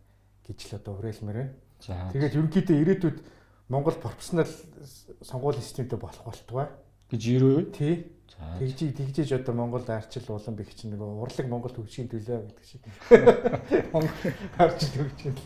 [0.46, 1.54] гэж л одоо уриалмаар байна.
[2.14, 3.18] Тэгээд ерөнхийдөө ирээдүйд
[3.68, 4.50] Монгол профессионал
[5.22, 6.68] сонгуулийн системтэй болох болтугай
[7.10, 7.58] гэж ирөө.
[7.72, 7.94] Тий.
[8.58, 12.82] Тэгжиж тэгжиж одоо Монголд арчил улам бих чинь нөгөө урлаг Монгол хөгжихийн төлөө гэдэг шиг.
[13.92, 14.14] Монгол
[14.58, 15.36] арчил хөгжихийн.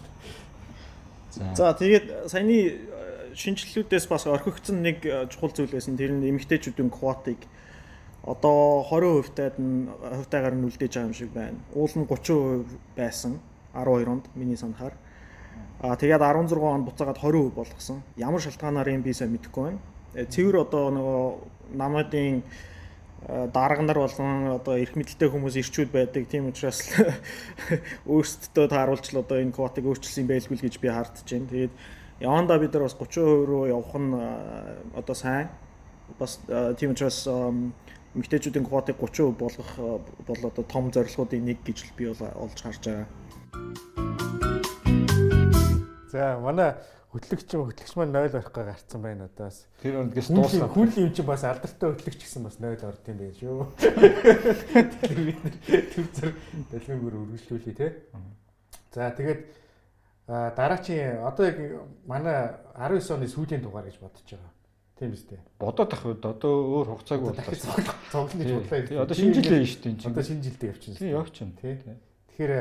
[1.57, 2.85] За тэгээд саяны
[3.33, 5.01] шинжилгүүдээс бас орхигдсон нэг
[5.33, 5.97] чухал зүйл байсан.
[5.97, 7.41] Тэр нь эмэгтэйчүүдийн квотыг
[8.23, 11.59] одоо 20% таад нь хувьтайгаар нь үлдээж байгаа юм шиг байна.
[11.73, 13.41] Уул нь 30% байсан
[13.73, 14.95] 12 онд миний санахаар.
[15.81, 18.03] Аа тэгээд 16 онд буцаагаад 20% болгосон.
[18.17, 19.81] Ямар шалтгаанаар юм би сайн мэдэхгүй байна.
[20.15, 22.43] Э, цэвэр одоо нөгөө намуудын
[23.55, 26.27] дарга нар болон одоо эрх мэдэлтэй хүмүүс ирчүүд байдаг.
[26.27, 26.91] Тийм учраас
[28.13, 31.47] өөрсдөө тааруулж л одоо энэ квотыг өөрчилсөн байлгүй л гэж би хардж байна.
[31.49, 31.75] Тэгээд
[32.19, 34.11] явандаа бид нар бас 30% руу явах нь
[34.99, 35.49] одоо сайн.
[36.19, 36.43] Бас
[36.77, 39.71] тийм учраас эмэгтэйчүүдийн квотыг 30% болгох
[40.27, 43.92] бол одоо том зорилгоудын нэг гэж би бол олж харж байгаа.
[46.13, 46.75] За манай
[47.09, 49.65] хөтлөгч хөтлөгч маань 0 орохгоо гарцсан байна одоо бас.
[49.81, 50.69] Тэр өндгөөс дуусна.
[50.69, 53.65] Хүн юм чинь бас алдартай хөтлөгч гэсэн бас 0 орд юм байж шүү.
[55.17, 55.41] Бид
[55.97, 56.37] төр зэр
[56.69, 57.89] дэлгэнгээр үргэлжлүүлээ те.
[58.93, 59.41] За тэгээд
[60.29, 61.57] дараачийн одоо яг
[62.05, 64.53] манай 19 оны сүүлийн дугаар гэж бодож байгаа.
[65.01, 65.41] Тийм үстэй.
[65.57, 67.25] Бодоод ах үед одоо өөр хугацааг.
[68.13, 68.85] Цогно гэж бодлоо.
[68.85, 70.13] Тий одоо шинэ жилээ шүү дээ.
[70.13, 71.01] Одоо шинэ жилдээ явчихна.
[71.01, 71.57] Тий явчихна.
[71.57, 71.81] Тий.
[72.37, 72.53] Тэгэхээр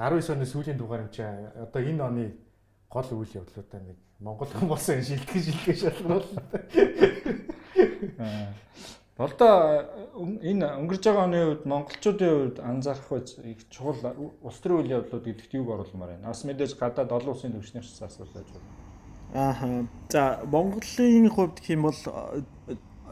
[0.00, 2.24] 19 оны сүүлийн дугаар юм чи одоо энэ оны
[2.96, 6.42] гол үйл явдлуудаа нэг Монгол хүн болсон шилтгэн шилтгэн шалгаруулна.
[9.16, 9.52] Болдоо
[10.40, 15.56] энэ өнгөрж байгаа оны үед монголчуудын хувьд анзаарах их чухал улс төрийн үйл явдлууд гэдэгт
[15.60, 16.32] юуг оруулмаар байна.
[16.32, 18.68] Бас мэдээж гадаад олон улсын төвчнээс асуулт байж байна.
[19.32, 19.88] Ааха.
[20.08, 22.00] За Монголын хувьд юм бол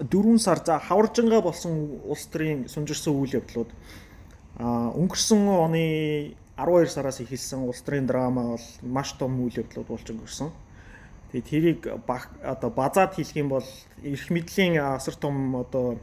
[0.00, 3.70] 4 сар за хаваржанга болсон улс төрийн сунжирсан үйл явдлууд
[4.56, 10.06] а өнгөрсөн оны 12 сараас эхэлсэн улс төрийн драма бол маш том үйл явдлууд болж
[10.06, 10.50] өнгөрсөн.
[11.32, 13.66] Тэгээ тэрийг одоо базаад хэлэх юм бол
[14.02, 15.98] эрх мэдлийн асар том одоо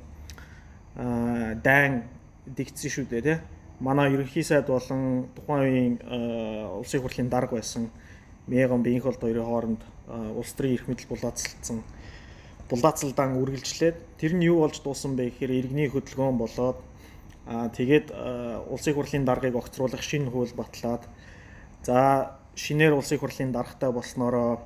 [0.96, 2.04] дайн
[2.46, 3.38] дэгдсэн шүү дээ тий.
[3.80, 5.96] Манай ерөнхий сайд болон тухайн үеийн
[6.76, 7.88] улсын хурлын дарга байсан
[8.48, 9.82] Меган Бинхолд хоёрын хооронд
[10.36, 11.80] улс төрийн эрх мэдэл булаацалцсан
[12.72, 16.80] булаацалдаан үргэлжлээд тэр нь юу болж дуусан бэ гэхээр иргэний хөдөлгөөн болоод
[17.48, 18.12] аа тэгээд
[18.70, 21.08] улсын хурлын даргыг огцруулах шинэ хууль батлаад
[21.84, 24.62] за шинээр улсын хурлын даргатай болсноороо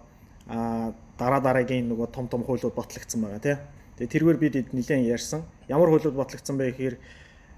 [0.47, 3.59] аа дараа дараагийн нөгөө том том хуулиуд батлагдсан байгаа тийм.
[3.97, 5.47] Тэгээ тэргээр бид нэлээд ярьсан.
[5.71, 6.95] Ямар хуулиуд батлагдсан бэ гэхээр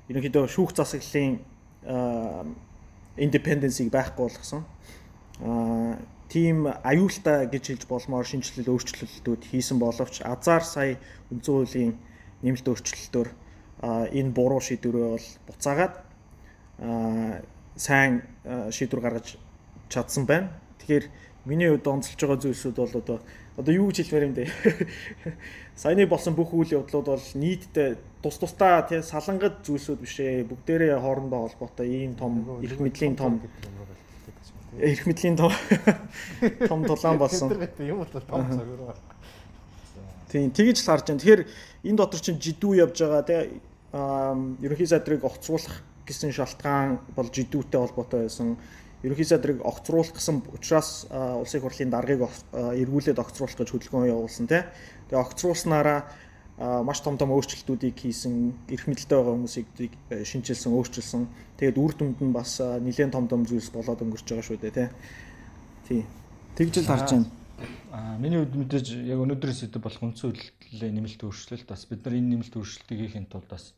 [0.09, 1.41] ерөнхийдөө шүүх засаглалын
[3.17, 4.61] индепенденсийг байхгүй болгосон.
[5.41, 5.97] Аа
[6.29, 10.99] тийм аюултай гэж хэлж болмоор шинжилэл өөрчлөлтүүд хийсэн боловч азар сая
[11.31, 11.93] үндсэн хуулийн
[12.43, 13.29] нэмэлт өөрчлөлтөөр
[13.81, 15.93] энэ буруу шийдвэрээ бол буцаагаад
[17.75, 19.37] сайн шийдвэр гаргаж
[19.89, 20.49] чадсан байна.
[20.81, 21.05] Тэгэхээр
[21.45, 23.19] миний хувьд онцолж байгаа зүйлсүүд бол одоо
[23.57, 24.45] одоо юу гэж хэлмээр юм бэ?
[25.81, 30.45] Саяны болсон бүх үйл явдлууд бол нийтдээ тус тусдаа тий салангад зүйлсүүд биш ээ.
[30.49, 33.41] Бүгдээрээ хоорондоо холбоотой ийм том эрх мэдлийн том
[34.77, 35.53] эрх мэдлийн том
[36.67, 37.53] том тулаан болсон.
[37.81, 38.97] Юм бол том цагаар.
[40.29, 41.21] Тийм тэгэж л харж байна.
[41.21, 41.43] Тэгэхээр
[41.87, 43.61] энэ дотор чинь жидүү явж байгаа тий
[43.93, 48.57] ерөнхий сайдрыг огцруулах гэсэн шалтгаан бол жидүүтэй холбоотой байсан.
[49.03, 54.63] Ерөнхий сайдрыг огцруулах гэсэн учраас улсын хурлын даргыг эргүүлээд огцруулах гэж хөдөлгөөн явуулсан тий.
[55.11, 56.07] Тэгээ огцруулснараа
[56.57, 59.67] маш том том өөрчлөлтүүдийг хийсэн, эрх мэдэлтэй байгаа хүмүүсийг
[60.09, 61.29] шинжилсэн, өөрчилсөн.
[61.61, 64.89] Тэгээд үр дүнд нь бас нэлээд том том зүйлс болоод өнгөрч байгаа шүү дээ, тий.
[65.85, 66.01] Тий.
[66.57, 67.29] Тэгжэл харж байна.
[67.93, 72.17] Аа миний хувьд мэдээж яг өнөөдрийн сэдв болох үндсэн хөдөлгөөний нэмэлт өөрчлөлт бас бид нар
[72.17, 73.76] энэ нэмэлт өөрчлөлтийг хийхин тулд бас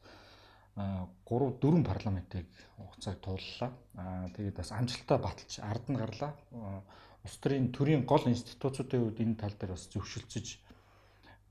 [0.80, 3.72] 3 4 парламентыг хугацааг тууллаа.
[3.96, 6.34] Аа тэгээд бас амжилттай баталж ард нь гарлаа.
[7.24, 10.48] Улс төрийн төрийн гол институцуудын хувьд энэ тал дээр бас зөвшөлдсөж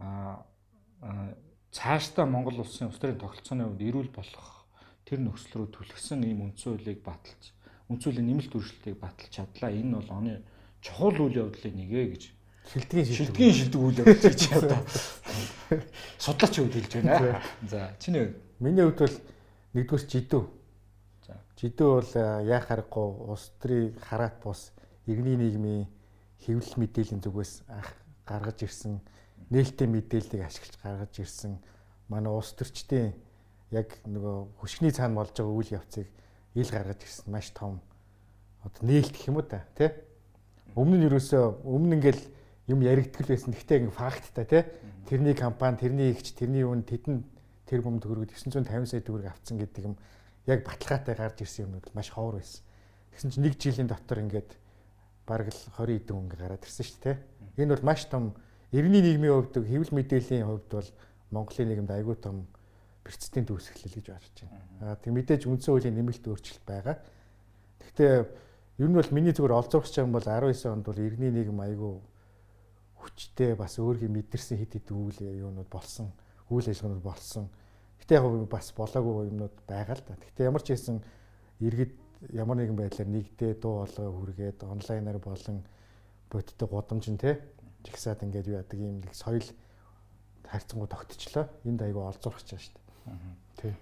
[0.00, 0.44] аа
[1.72, 4.64] цаашдаа Монгол улсын улс төрийн тогтолцооны хувьд эрүүл болох
[5.04, 7.52] тэр нөхцөл рүү түлхсэн ийм үндсэн хуулийг баталж
[7.92, 9.70] үндсэн хуулийн нэмэлт өөрчлөлтийг баталж чадлаа.
[9.72, 10.34] Энэ бол оны
[10.80, 12.22] чухал үйл явдлын нэгэ гэж
[12.72, 14.80] шилдгийн шилдгийн шилдэг үйл явдал гэж одоо
[16.24, 17.40] судлаач үед хэлж байна.
[17.68, 19.16] За чиний миний хувьд бол
[19.74, 20.42] нэгдүгээр жидүү.
[21.26, 21.38] За.
[21.58, 22.12] Жидүү бол
[22.46, 24.72] яа харахгүй улс төрийн хараат бус
[25.06, 25.86] иргэний нийгмийн
[26.42, 27.90] хэвлэл мэдээллийн зүгээс анх
[28.26, 29.00] гаргаж ирсэн
[29.50, 31.58] нээлттэй мэдээллийг ашиглаж гаргаж ирсэн
[32.08, 33.14] манай улс төрчдийн
[33.70, 36.06] яг нөгөө хөшгний цаана болж байгаа үйл явцыг
[36.54, 37.80] ил гаргаж ирсэн маш том
[38.64, 39.90] одоо нээлт гэх юм уу та тий
[40.76, 42.22] өмнө нь юусоо өмнө ингээл
[42.68, 44.62] юм яригдгэл байсан гэхдээ ингээ факттай тий
[45.08, 47.24] тэрний компани тэрний ихч тэрний үн тэдэн
[47.68, 49.94] тэр бом төгрөгөд 950 сая төгрөг авцсан гэдэг юм
[50.48, 52.64] яг баталгаатай гарч ирсэн юмнууд маш ховор байсан.
[53.12, 54.56] Тэгсэн чинь нэг жилийн дотор ингээд
[55.28, 57.16] бараг л 20 эдэн өнгө гараад ирсэн шүү дээ.
[57.60, 58.32] Энэ бол маш том
[58.72, 60.88] Иргэний нийгмийн хувьд хэвлэл мэдээллийн хувьд бол
[61.32, 62.44] Монголын нийгэмд айгүй том
[63.00, 64.92] бэрцтийн төгсгөл гэж бодож байна.
[64.92, 67.00] Аа тэг мэдээж үндсэн хуулийн нэмэлт өөрчлөлт байгаа.
[67.80, 68.12] Гэхдээ
[68.84, 71.92] ер нь бол миний зүгээр олзуурч байгаа юм бол 19 онд бол иргэний нийгэм айгүй
[73.00, 76.12] хүчтэй бас өөрийн мэдэрсэн хит хит үйл юунууд болсон,
[76.50, 77.48] үйл ажиллагаанууд болсон.
[78.00, 80.16] Гэтэ яг бас болоогүй юмнууд байгаа л да.
[80.16, 81.02] Гэтэ ямар ч хэсэн
[81.60, 81.92] иргэд
[82.32, 85.62] ямар нэгэн байдлаар нэгдээ дуу хоолой хүргээд онлайнаар болон
[86.30, 87.38] бодиттой гудамж нь те
[87.84, 89.44] жигсаад ингээд юу яадаг юм нэг соёл
[90.48, 91.46] хайрцангуу тогтчлоо.
[91.64, 92.88] Энд айгүй олзуурч байгаа шүү дээ.
[93.60, 93.72] Тий.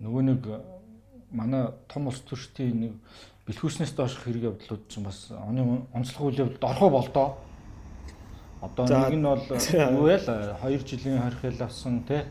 [0.00, 0.42] Нөгөө нэг
[1.30, 2.92] манай том улс төрчдийн нэг
[3.46, 7.28] бэлхүүснээс доош хэрэг явдлууд ч бас оны онцлог үйл явдалд орхоо болдоо.
[8.62, 10.26] Одоо нэг нь бол юу ял
[10.62, 12.22] 2 жилийн хорхил авсан тий.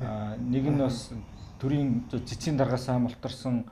[0.00, 1.10] Нэг нь бас
[1.60, 3.68] төрийн цэцгийн даргаасаа мултарсан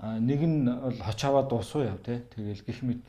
[0.00, 2.24] нэг нь бол хочаваа дуусуу яв тий.
[2.34, 3.02] Тэгэл гих мэд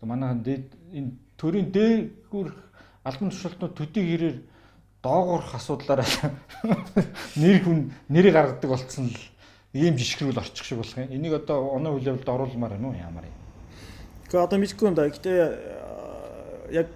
[0.00, 0.44] манайхан
[0.92, 2.48] энэ төрийн дээгүүр
[3.04, 4.38] албан тушаалтнууд төдий хэрээр
[5.04, 6.08] доогоорх асуудлаараа
[7.40, 9.20] нэр хүн нэрийг гаргадаг болцсон л
[9.76, 11.12] ийм жишгэрүүл орчих шиг болох юм.
[11.12, 13.36] Энийг одоо оноо үйл явдалд оруулмаар байна уу ямар юм?
[14.24, 15.08] Гэхдээ одоо мэдгүй юм да.
[15.10, 15.32] Гэтэ
[16.72, 16.88] яг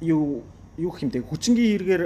[0.00, 0.42] юу
[0.78, 1.26] юу бэ?
[1.26, 2.04] Хүчингийн хэрэгээр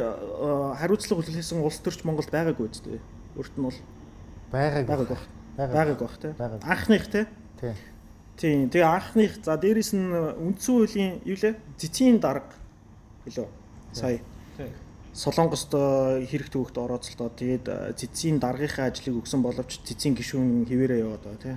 [0.80, 3.00] хариуцлага хүлээсэн улс төрч Монголд байгаагүй үстэй.
[3.36, 3.78] Өөрт нь бол
[4.48, 5.22] байгааг байгааг баг.
[5.56, 6.32] Байгааг баг тий.
[6.64, 7.24] Анхных тий.
[7.60, 7.74] Тий.
[8.36, 8.70] Тийм.
[8.72, 11.60] Тэгээ анхных за дээрэс нь үндсэн хуулийн юу лээ?
[11.76, 12.56] Цэцгийн дарга
[13.28, 13.48] гэлөө.
[13.92, 14.20] Сая.
[15.12, 17.68] Солонгост хэрэг төвөгт орооцолдоо тэгээд
[18.00, 21.56] цэцгийн даргийнхаа ажлыг өгсөн боловч цэцгийн гишүүн хിവэрэ яваад байгаа тий.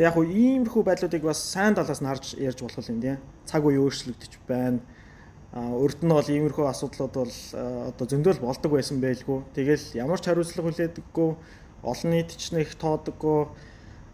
[0.00, 3.20] Тэг яг уу иймэрхүү байдлуудыг бас сайн талаас нь харж ярьж болох юм тий.
[3.44, 4.80] Цаг үе өөрчлөгдөж байна.
[5.56, 7.34] Урд нь бол иймэрхүү асуудлууд бол
[7.88, 9.40] одоо зөндөл болдог байсан байлгүй.
[9.56, 11.30] Тэгэл ямар ч хариуцлага хүлээдэггүй,
[11.80, 13.48] олон нийт ч нэг тоодоггүй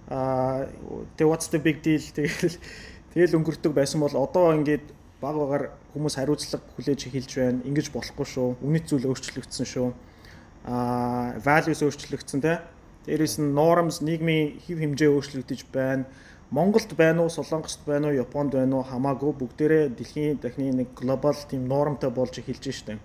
[0.07, 0.71] аа
[1.19, 2.63] тэгээ what's the big deal тэгэл
[3.11, 4.87] тэгэл өнгөрдөг байсан бол одоо ингээд
[5.19, 5.65] баг багаар
[5.95, 7.63] хүмүүс хариуцлага хүлээж эхэлж байна.
[7.67, 8.49] Ингэж болохгүй шүү.
[8.63, 9.89] Үнэт зүйл өөрчлөгдсөн шүү.
[10.71, 12.63] Аа values өөрчлөгдсөн те.
[13.07, 16.07] Дээрээс нь norms нийгмийн хэв хэмжээ өөрчлөгдөж байна.
[16.53, 21.37] Монголд байна уу, Солонгост байна уу, Японд байна уу хамаагүй бүгдээрээ дэлхийн дахны нэг глобал
[21.49, 22.99] тийм нормтой болж эхэлж штэ.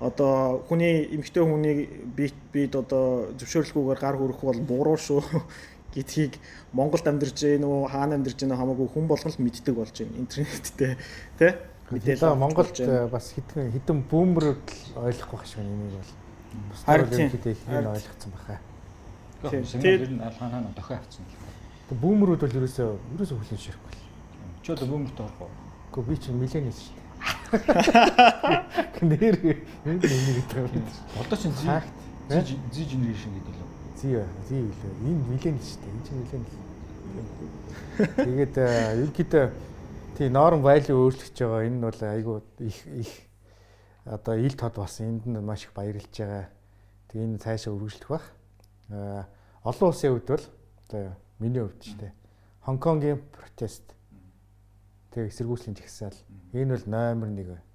[0.00, 1.84] Одоо хүний эмгтэй хүний
[2.16, 5.20] бит бит одоо зөвшөөрлгүйгээр гар хүрэх бол буруу шүү
[5.94, 6.40] гэдгийг
[6.72, 10.96] Монголд амьдарч гин үү хаана амьдарч гин хамаагүй хүн болгон л мэддэг болж байна интернеттэй
[11.36, 11.52] тий
[11.90, 12.78] мэдээлэл Монголд
[13.12, 14.66] бас хэдэн хэдэн бүүмрүүд
[14.96, 17.10] ойлгохгүй байх шиг энийг бол харин
[17.68, 18.60] энэ ойлгоцсон баха.
[19.42, 21.24] Тэгээд алхаанаа дохио авцсан.
[21.26, 21.37] Тэг
[21.96, 23.92] бүүмрүүд бол ерөөсөө ерөөсөө хүлэн ширэхгүй.
[24.60, 25.52] Чи одоо бүүмрт орох уу?
[25.88, 27.08] Гэхдээ би чинь миллениал шүү дээ.
[29.08, 29.36] Нэр
[29.88, 30.84] энэ нэг гэдэг.
[31.16, 31.64] Одоо чинь зи
[32.28, 33.64] зи генерашн гэдэг л
[33.96, 34.08] Зи
[34.48, 34.94] зи үлээ.
[35.00, 35.92] Энэ миллениал шүү дээ.
[35.96, 36.68] Энэ чинь миллениал.
[38.20, 39.44] Тэгээд ерөнхийдөө
[40.18, 41.66] тий норм value өөрчлөгдөж байгаа.
[41.66, 42.36] Энэ бол айгүй
[42.68, 43.10] их их
[44.04, 46.52] одоо ил тод бас энд нь маш их баярлж байгаа.
[47.08, 48.26] Тэгээ энэ цаашаа үргэлжлэх бах.
[48.92, 49.24] Аа
[49.64, 50.44] олон улсын хувьд бол
[50.88, 52.12] одоо миний хувьд шүү дээ.
[52.66, 53.86] Хонконгийн протест
[55.14, 56.18] тэгээ эсэргүүцлийн жагсаал
[56.52, 57.66] энэ бол номер 1 байна.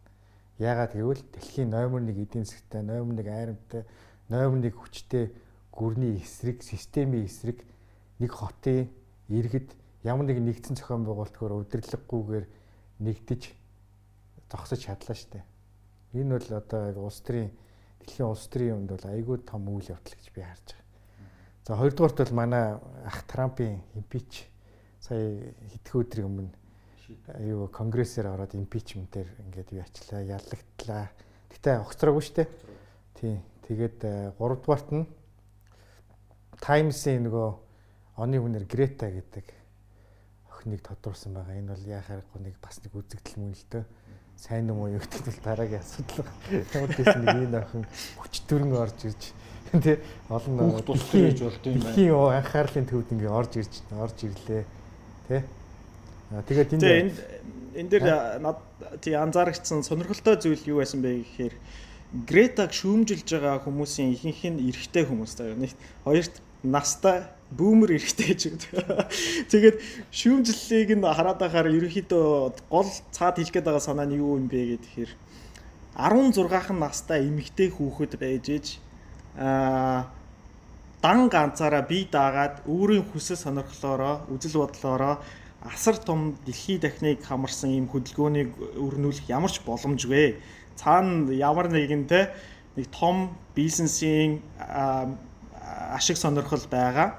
[0.60, 3.84] Яагаад гэвэл дэлхийн номер 1 эдийн засгтай, номер 1 айрамтай,
[4.30, 5.34] номер 1 хүчтэй
[5.72, 7.66] гүрний эсрэг, системийн эсрэг
[8.20, 8.92] нэг хотын
[9.28, 12.46] иргэд ямар нэг нэгдсэн зохион байгуулалтгаар удирдлаггүйгээр
[13.00, 13.42] нэгдэж
[14.52, 15.42] зогсож чадлаа штэ.
[16.14, 17.50] Энэ бол одоо улс төрийн
[18.04, 20.93] дэлхийн улс төрийн юмд бол айгүй том үйл явдал гэж би харж байгаа.
[21.64, 24.52] За хоёрдугаарт бол манай ах Трампын импич
[25.00, 26.52] сая хэдхэн өдрийн өмнө
[27.40, 31.08] аюу конгрессээр ороод импичментээр ингээд юу ачлаа, яллагдлаа.
[31.56, 32.48] Гэтэ огцроогүй штэ.
[33.16, 33.40] Тий.
[33.64, 35.08] Тэгээд 3 дугаарт нь
[36.60, 37.48] Times-ийн нөгөө
[38.20, 39.48] оны хүнээр Грета гэдэг
[40.52, 41.64] охиныг тодруулсан байгаа.
[41.64, 43.86] Энэ бол яхаарахгүй нэг бас нэг үзэгдэл мөн л дээ.
[44.36, 46.28] сайн юм уу юу гэдэг бол дараагийн асуудал.
[46.76, 47.84] Тэгмээс нэг энэ охин
[48.20, 49.32] хүч төрн орж ирж
[49.72, 49.98] тий
[50.30, 51.86] олон Хүүхд тусдаг гэж болд юм байна.
[51.88, 54.64] дэлхийн анхаарлын төвд ингээ орж ирж орж ирлээ.
[55.28, 55.42] Тий.
[56.34, 57.02] Тэгээд энэ Тэгээ
[57.80, 58.06] энэ дээр
[58.42, 58.58] над
[59.02, 61.56] тий анзаарчихсан сонирхолтой зүйл юу байсан бэ гэхээр
[62.14, 65.58] Гретаг шүүмжилж байгаа хүмүүсийн ихэнх нь эрэгтэй хүмүүс таа.
[65.58, 65.74] Нэг
[66.06, 67.26] хоёрт настай
[67.58, 69.10] бүүмер эрэгтэй гэж байгаа.
[69.52, 69.78] Тэгээд
[70.14, 74.78] шүүмжлэлийг нь хараад байхаар ерөнхийдөө гол цаад хэлэх гээд байгаа санаа нь юу юм бэ
[74.78, 75.12] гэхээр
[75.98, 78.68] 16хан настай эмэгтэй хүүхэд байж ээж
[79.36, 85.18] дан ганцаараа бие даагаад өөрийн хүсэл сонирхлоороо үзэл бодлоороо
[85.64, 90.38] асар том дэлхий дахныг хамарсан ийм хөдөлгөөнийг өрнүүлэх ямар ч боломжгүй.
[90.76, 92.36] Цаана ямар нэгэн те
[92.76, 94.42] нэг том бизнесийн
[95.94, 97.16] ашиг сонирхол байгаа.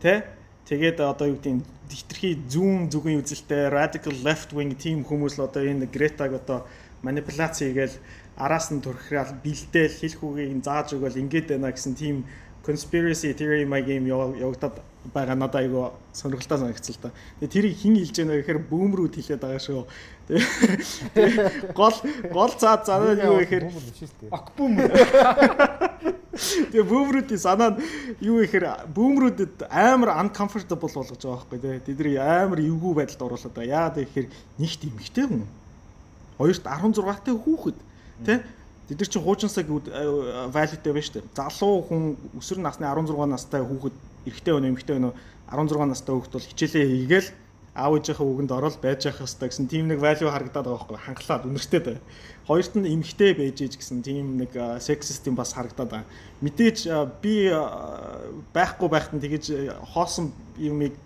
[0.00, 0.24] Тэ?
[0.68, 5.64] Тэгээд одоо юу гэдэг хитрхи зүүн зүгийн үзэлтэй radical left wing team хүмүүс л одоо
[5.66, 6.66] энэ Гретаг одоо
[7.02, 7.96] манипуляц хийгээл
[8.40, 12.24] араас нь төрхрал бэлдээл хэлэх үгийг зааж өгөөл ингэж байна гэсэн team
[12.64, 14.80] conspiracy theory my game явагдаад
[15.14, 17.10] байгаа надад айгу сонирхолтой санагдсан л та.
[17.40, 19.84] Тэгээ тэрийг хин хэлж яана гэхээр бүүмрүүд хэлээд байгаа шүү.
[20.28, 21.96] Тэгээ гол
[22.28, 23.64] гол цаад санаа нь юу гэхээр
[24.28, 24.76] Акбүм.
[26.68, 27.80] Тэгээ бүүмрүүдийн санаа нь
[28.20, 31.80] юу гэхээр бүүмрүүдэд амар uncomfortable болгож байгаа байхгүй тий.
[31.96, 33.72] Тэдний амар эвгүй байдалд оруулаад байгаа.
[33.72, 34.28] Яагаад гэхээр
[34.60, 35.48] нэгт эмхтэй хүн.
[36.36, 37.78] Хоёрт 16 тай хүүхэд
[38.24, 38.38] тий
[38.90, 41.30] Тэд нар чинь хуучинсаг value-тэй байна шүү дээ.
[41.38, 42.02] Залуу хүн
[42.34, 43.94] өсвөр насны 16 настай хүүхэд
[44.26, 45.14] эрэгтэй өнө эмэгтэй өнө
[45.46, 47.30] 16 настай хүүхэд бол хичээлээ хийгээл
[47.78, 51.46] аав ээжийнхээ үгэнд орол байж явах хэрэгтэй гэсэн тийм нэг value харагдаад байгаа байхгүй хангалаад
[51.46, 51.98] үнэртэй дээ.
[52.50, 54.50] Хоёрт нь эмэгтэй байж ээж гэсэн тийм нэг
[54.82, 56.10] sex system бас харагдаад байгаа.
[56.42, 56.78] Мэдээж
[57.22, 57.46] би
[58.50, 60.98] байхгүй байхад нь тэгэж хоосон юмыг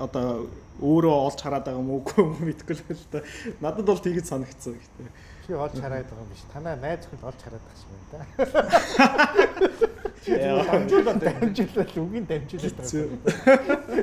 [0.00, 0.48] одоо
[0.80, 3.20] өөрөө олж хараад байгаа юм уугүй юм мэдэхгүй л да.
[3.60, 5.31] Надад бол тэгэж санагдсан гэхдээ.
[5.46, 6.42] Чи олж хараад байгаа юм биш.
[6.52, 8.20] Танаа найз хөл олж хараад байгаа юм да.
[10.26, 14.02] Яа, Дамжуулаад дамжуулаад үгийн дамжуулаад байгаа.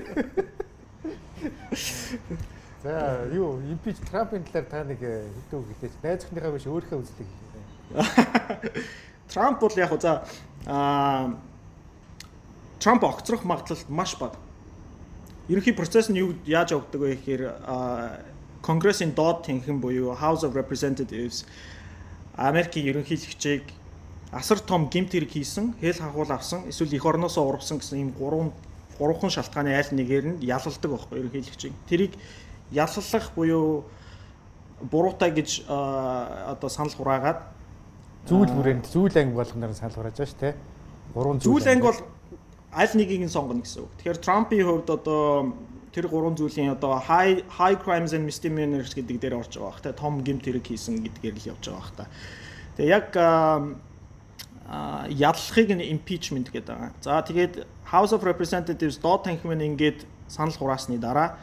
[2.84, 5.94] За юу импич Трампын талаар та нэг хэдүү хэлээч.
[6.04, 8.84] Найз охиныхаа биш өөрийнхөө үзлийг хэлээ.
[9.32, 10.24] Трамп бол яг за
[10.66, 11.36] аа
[12.80, 14.36] Трамп огцрох магадлал маш бага.
[15.50, 17.44] Ерөнхий процесс нь юу яаж явагддаг вэ гэхээр
[18.62, 21.46] Конгрессийн доод тэнхэн буюу House of Representatives
[22.36, 23.64] Америкийн ерөнхийлөгчийг
[24.32, 28.52] асар том гимт хэрэг хийсэн, хэл хахуул авсан, эсвэл эх орноосоо урвсан гэсэн ийм гурван
[29.00, 31.74] гурван шалтгааны аль нэгээр нь ялалдаг байхгүй ерөнхийлөгчийг.
[31.90, 32.14] Тэрийг
[32.72, 33.84] яллах буюу
[34.80, 37.60] буруутай гэж одоо санал хураагаад
[38.28, 40.56] Зүйл бүрээнд зүйл анги болгоноор санал хурааж байгаа шүү, тэ.
[41.16, 42.00] Гурван зүйл анги бол
[42.76, 43.92] аль нэгийг нь сонгоно гэсэн үг.
[43.98, 45.56] Тэгэхээр Трампын хувьд одоо
[45.94, 49.94] тэр гурван зүйлийн одоо high high crimes and misdemeanors гэдэг дээр орж байгаа бах та
[49.94, 52.06] том гэмт хэрэг хийсэн гэдгээр л явж байгаа бах та.
[52.78, 53.10] Тэгээ яг
[55.10, 56.94] яллахыг нь impeachment гэдэг байгаа.
[57.02, 61.42] За тэгээд House of Representatives доод танхимын ингээд санал хураасны дараа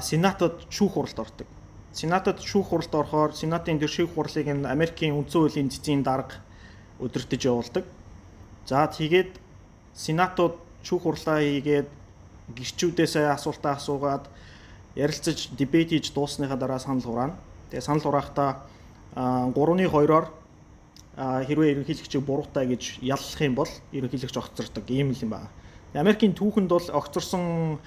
[0.00, 1.46] Сенатод шүүх хуралд ордог.
[1.92, 6.40] Сенатод шүүх хуралд орохоор Сенатын тэр шүүх хурлыг нь Америкийн үндсэн хуулийн цэцгийн дарга
[7.04, 7.84] өдөртөж явуулдаг.
[8.64, 9.36] За тэгээд
[9.92, 11.99] Сенатууд шүүх хурлаа хийгээд
[12.56, 14.24] гэрчүүдээсээ асуултаа асуугаад
[14.96, 17.36] ярилцаж дебет хийж дуусныхаа дараа санал хураана.
[17.70, 18.66] Тэгээ санал хураахтаа
[19.14, 20.26] 3-ны 2-оор
[21.16, 25.48] хэрвээ ерөнхийлөгчийг буруутай гэж яллах юм бол ерөнхийлөгч огцордог ийм л юм байна.
[25.94, 27.78] Америкийн түүхэнд бол огцорсон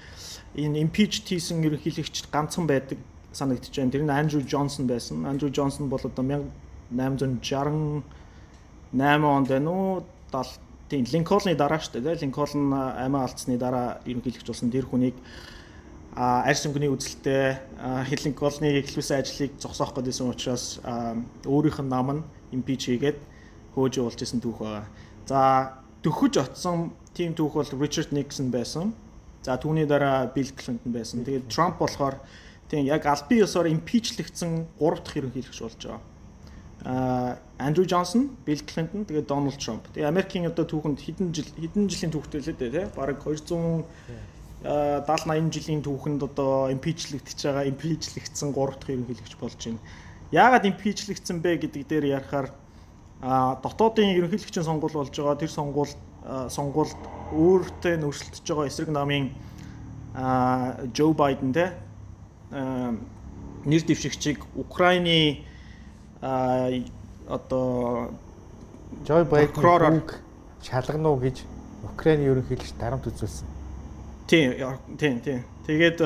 [0.54, 2.98] энэ impeached хийсэн ерөнхийлөгч ганцхан байдаг
[3.32, 3.90] санагдчихэв.
[3.90, 5.24] Тэр нь Андрю Джонсон байсан.
[5.26, 6.24] Андрю Джонсон бол одоо
[6.92, 8.02] 1868
[9.24, 10.04] онд байна уу?
[10.30, 10.63] 70
[10.94, 12.22] тийм Линкольны дараа шүү дээ.
[12.22, 15.18] Линкольн амиа алдсны дараа ерөнхийлөгч болсон тэр хүнийг
[16.14, 17.58] арьс өнгөний үзэлтэй
[18.22, 20.78] Линкольны эхлүүлсэн ажлыг зогсоох гэдсэн учраас
[21.42, 22.22] өөрийнх нь нам нь
[22.54, 23.18] импич хийгээд
[23.74, 24.86] хөөж явуулж исэн түүх байгаа.
[25.26, 28.94] За төхөж оцсон тийм түүх бол Ричард Никсон байсан.
[29.42, 31.26] За түүний дараа Билл Клинтон байсан.
[31.26, 32.22] Тэгээд Трамп болохоор
[32.70, 36.13] тийм яг албан ёсоор импичлэгдсэн 3 дахь ерөнхийлөгч болж байгаа.
[36.84, 39.88] Андрю Джонсон, Билл Клинтон, тэгээд Дональд Трамп.
[39.96, 42.92] Тэгээ Америкийн одоо түүхэнд хэдэн жил хэдэн жилийн түүхтэй л дээ.
[42.92, 43.84] Бараг 200 70
[44.64, 49.80] 80 жилийн түүхэнд одоо импичлэгдэж байгаа, импичлэгдсэн 3 дахь ерөнхийлөгч болж байна.
[50.32, 52.48] Яагаад импичлэгдсэн бэ гэдэг дээр ярихаар
[53.20, 55.92] а дотоодын ерөнхийлөгчийн сонгуул болж байгаа тэр сонгуул
[56.24, 57.00] сонгуульд
[57.32, 59.32] өөртөө нөрсөлдөж байгаа эсрэг намын
[60.16, 61.76] а Джо Байден те
[62.50, 65.44] нэр дэвшигчийг Украины
[66.22, 66.70] а
[67.28, 68.10] одоо
[69.04, 70.02] Джо Байден
[70.62, 71.44] шалгана уу гэж
[71.84, 73.48] Украины ерөнхийлөгч дарамт үзүүлсэн.
[74.26, 74.56] Тийм,
[74.96, 75.44] тийм, тийм.
[75.66, 75.98] Тэгээд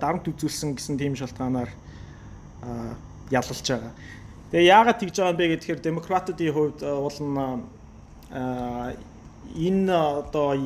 [0.00, 1.70] дарамт үзүүлсэн гэсэн тийм шалтгаанаар
[3.30, 3.92] ялалж байгаа.
[4.50, 6.82] Тэгээ яагаад тэгж байгаа юм бэ гэхээр демократуудын хувьд
[7.22, 7.38] нь
[9.54, 10.58] энэ одоо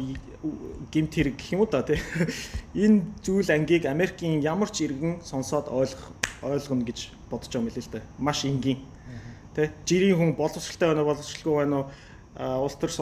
[0.93, 2.01] гимт хэрэг гэх юм уу да тий.
[2.75, 6.14] Энэ зүйл ангийг Америкийн ямар ч иргэн сонсоод ойлгох
[6.45, 8.01] ойлгоно гэж бодож байгаа юм лээ л да.
[8.19, 8.81] Маш энгийн.
[9.55, 9.71] Тэ?
[9.87, 11.87] Жирийн хүн боловсралтай байна уу боловсралгүй байна уу?
[12.65, 12.93] Улс төр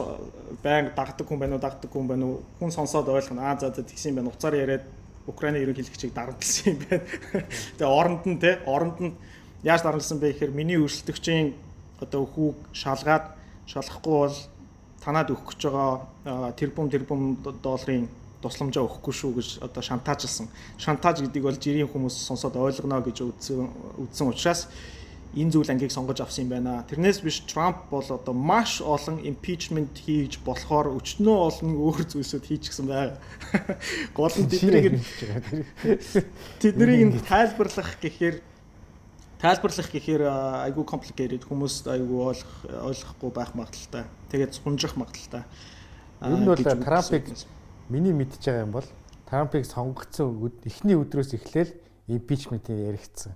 [0.63, 2.43] байнга дагдаг хүн байна уу дагдаг хүн байна уу?
[2.59, 3.41] Хүн сонсоод ойлгоно.
[3.43, 4.31] Аа за за тэгсэн юм байна.
[4.31, 4.85] Уцаар яриад
[5.27, 7.03] Украины ерөнхийлөгчийг дарамтлсан юм байна.
[7.77, 9.13] Тэгээ оронд нь те оронд нь.
[9.63, 11.53] Яаж дарамтлсан бэ гэхээр миний өрсөлдөгчийн
[12.03, 13.33] одоо хүүг шалгаад
[13.65, 14.37] шалахгүй бол
[15.03, 18.07] танаад өгөх гэж байгаа тэрбум тэрбум долларын
[18.43, 20.51] тусламжаа өгөхгүй шүү гэж одоо шантаажлсан.
[20.77, 23.71] Шантааж гэдэг бол жирийн хүмүүс сонсоод ойлгоно гэж үзсэн
[24.03, 24.67] үзсэн учраас
[25.33, 26.85] энэ зүйл ангийг сонгож авсан юм байна.
[26.85, 32.85] Тэрнээс биш Трамп бол одоо маш олон импичмент хийж болохоор өчнөө олон өөр зүйлсүүд хийчихсэн
[32.85, 33.17] байгаа.
[34.17, 35.01] Гол нь тэднийг
[36.61, 38.45] тэднийг тайлбарлах гэхээр
[39.41, 40.21] тайлбарлах гэхээр
[40.69, 42.53] айгүй complicated хүмүүс айгүй ойлгох
[42.93, 44.05] ойлгохгүй байх магадaltaй.
[44.29, 45.43] Тэгээд сунжих магадaltaй.
[46.21, 47.25] Ер нь бол Трампыг
[47.89, 48.87] миний мэдж байгаа юм бол
[49.27, 51.73] Трампыг сонгогдсон эхний өдрөөс эхлээл
[52.07, 53.33] импичментийг яригдсан.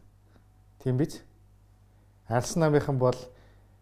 [0.83, 1.23] Тийм биз?
[2.27, 3.17] Алсан намынхан бол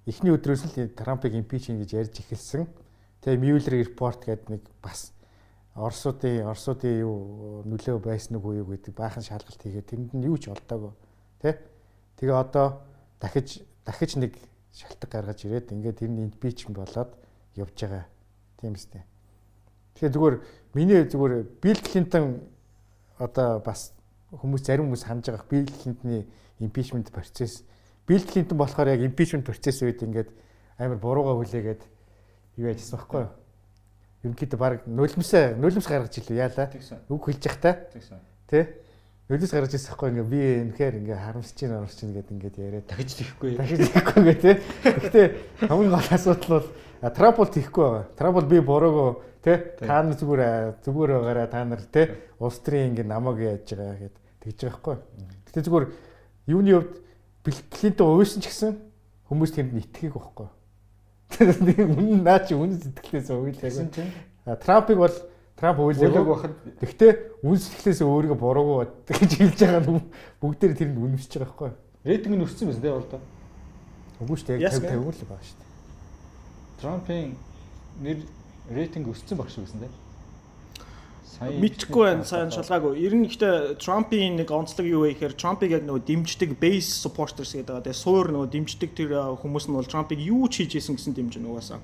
[0.06, 2.70] эхний өдрөөс л Трампыг импичмент гэж ярьж эхэлсэн.
[3.22, 5.12] Тэгээ Mueller report гэдэг нэг бас
[5.76, 10.48] Оросуудын Оросуудын юу нөлөө байсан уу юу гэдэг баахан шалгалт хийгээд тэнд нь юу ч
[10.54, 10.94] олдоогүй.
[11.42, 11.60] Тэ?
[12.22, 12.86] Тэгээ одоо
[13.20, 14.38] дахиж дахиж нэг
[14.72, 17.12] шалтгаан гаргаж ирээд ингээд тэр нь импичмент болоод
[17.58, 18.06] явж байгаа.
[18.62, 19.04] Тийм үстэй.
[19.96, 20.36] Тэгэхээр зүгээр
[20.76, 21.34] миний зүгээр
[21.64, 22.44] Билл Клинтон
[23.18, 23.96] одоо бас
[24.36, 26.28] хүмүүс зарим хүмүүс хандж байгаа Билл Клинтны
[26.60, 27.64] импичмент процесс
[28.08, 30.30] Билл Клинтон болохоор яг импичмент процесс үед ингээд
[30.78, 31.82] амар бурууга хүлээгээд
[32.60, 33.32] юу яжсан байхгүй юу?
[34.26, 36.70] Ерөнхийдөө баг нулимсаа нулимс гаргаж илүү яалаа.
[37.10, 37.72] Үг хэлж явах та.
[38.52, 38.84] Тэ?
[39.30, 42.88] Нулимс гаргаж ирсэн байхгүй ингээ би үнэхээр ингээ харамсаж чинь орч чинь гэдэг ингээд яриад
[42.90, 43.56] дахиж тийхгүй.
[43.58, 44.52] Дахиж тийхгүй гэ тэ.
[44.84, 45.28] Гэхдээ
[45.72, 46.68] хамгийн гол асуудал бол
[47.16, 48.06] Трамп бол тийхгүй байгаа.
[48.18, 49.10] Трамп бол би буруугүй
[49.46, 54.10] тэ та нар зүгээр зүгээр байгаараа та нар тэ улс төрийн ингээ намайг яаж байгаа
[54.10, 54.98] гэд тэгж байгаа байхгүй.
[55.46, 55.86] Гэтэ зүгээр
[56.50, 56.94] юуны хувьд
[57.70, 58.74] Клинтон уйсан ч гэсэн
[59.30, 60.50] хүмүүс тэнд итгэхийг байхгүй.
[61.62, 64.58] Нэг үнэн наа чи үнэн сэтгэлээс уйлаа.
[64.66, 65.14] Трампыг бол
[65.56, 67.12] Трамп уйлаагүй байхад гэхдээ
[67.48, 70.04] үн сэтгэлээс өөрийгөө буруугүй бод гэж хэлж байгаа нь
[70.44, 71.72] бүгдээр тэрэнд үнэмсэж байгаа байхгүй.
[72.04, 73.20] Рейтинг нь өссөн байсан тийм бол та.
[74.20, 75.72] Үгүй шүү дээ 50 50 л байгаа шүү дээ.
[76.76, 77.28] Трампын
[78.04, 78.18] нэр
[78.72, 79.94] рейтинг өссөн баг шүү гэсэн тийм
[81.40, 82.96] мэдхгүй байна сайн шалгаагүй.
[83.04, 87.52] Ер нь ихтэй Трампийн нэг онцлог юу вэ гэхээр Трампыг яг нөгөө дэмждэг base supporters
[87.52, 87.84] гэдэг.
[87.84, 89.12] Тэгээ суур нөгөө дэмждэг тэр
[89.44, 91.84] хүмүүс нь бол Трампыг юу ч хийж исэн гэсэн дэмжин угаасаа.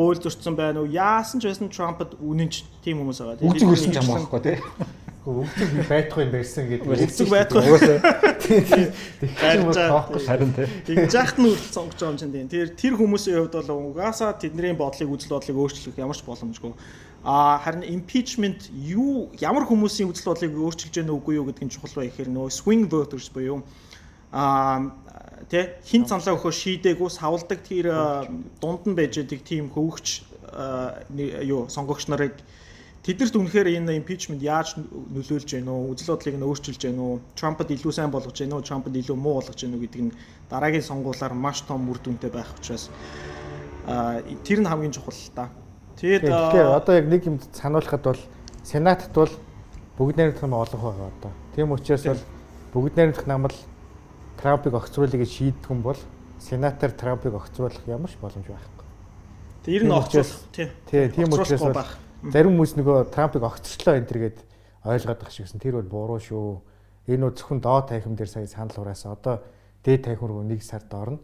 [0.00, 0.88] Хууль зөрчсөн байна уу?
[0.88, 3.44] Яасан ч байсан Трампад үнэнч тийм хүмүүс байгаа.
[3.44, 4.56] Үгзэг өрсөн ч хамаахгүй тий.
[5.26, 6.86] Би байхгүй юм байсан гэдэг.
[6.88, 7.62] Үгзэг байхгүй.
[8.38, 10.68] Тэгэхээр тоохгүй харин тий.
[10.88, 12.48] Тэгж яахт нь үл сонгож байгаа юм чинь тийм.
[12.48, 16.72] Тэр тэр хүмүүсийн хувьд бол угаасаа тэдний бодлыг үзэл бодлыг өөрчлөх ямар ч боломжгүй
[17.24, 21.92] А харин impeachment юу ямар хүмүүсийн үзэл бодлыг өөрчилж яах нүггүй юу гэдэг нь чухал
[21.98, 23.66] бай гэхээр нөгөө swing voters буюу
[24.30, 24.94] а
[25.50, 27.90] тэ хин цанлаа өгөхөөр шийдээгүй савладаг тэр
[28.62, 30.22] дунд нь байж байгаа тийм хөвгч
[31.42, 32.38] юу сонгогч нарыг
[33.08, 37.72] тэдэрт үнэхээр энэ impeachment яаж нөлөөлж байна уу үзэл бодлыг нь өөрчилж байна уу Трампд
[37.72, 40.12] илүү сайн болгож байна уу Трампд илүү муу болгож байна уу гэдэг нь
[40.52, 42.92] дараагийн сонгуулиар маш том үр дүнтэй байх учраас
[44.44, 45.48] тэр нь хамгийн чухал л та.
[45.96, 48.20] Тэгээд одоо яг нэг юм сануулхад бол
[48.60, 49.32] Сенатт бол
[49.96, 51.32] бүгд найрамдах юм олох байгаа одоо.
[51.56, 52.20] Тийм учраас бол
[52.76, 53.56] бүгд найрамдах нам л
[54.36, 55.96] Трампыг огцруулъя гэж шийддэг юм бол
[56.36, 58.84] Сенатор Трампыг огцруулах ямар ч боломж байхгүй.
[59.64, 60.68] Тэг ер нь огцруулах тий.
[60.92, 61.88] Тий, тийм учраас бол
[62.26, 64.38] зарим хүмүүс нөгөө Трампыг огцорчлоо энэ төргээд
[64.84, 65.62] ойлгоод байгаа шигсэн.
[65.62, 66.62] Тэр бол буруу шүү.
[67.08, 69.14] Энэ нь зөвхөн доод тахим дээр сая санал хураасан.
[69.14, 69.42] Одоо
[69.84, 71.22] дээд тахим руу нэг сард орно.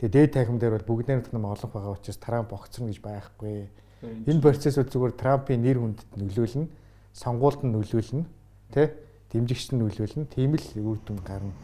[0.00, 3.70] Тэгээ дээд тахим дээр бол бүгд найрамдах нам олох байгаа учраас Трамп огцорно гэж байхгүй
[4.02, 6.66] Энэ процессыг зүгээр Трампын нэр хүндэд нөлөөлнө,
[7.14, 8.26] сонгуульд нь нөлөөлнө,
[8.74, 8.98] тэ
[9.30, 10.26] дэмжигчд нь нөлөөлнө.
[10.26, 11.54] Тийм л үр дүн гарна.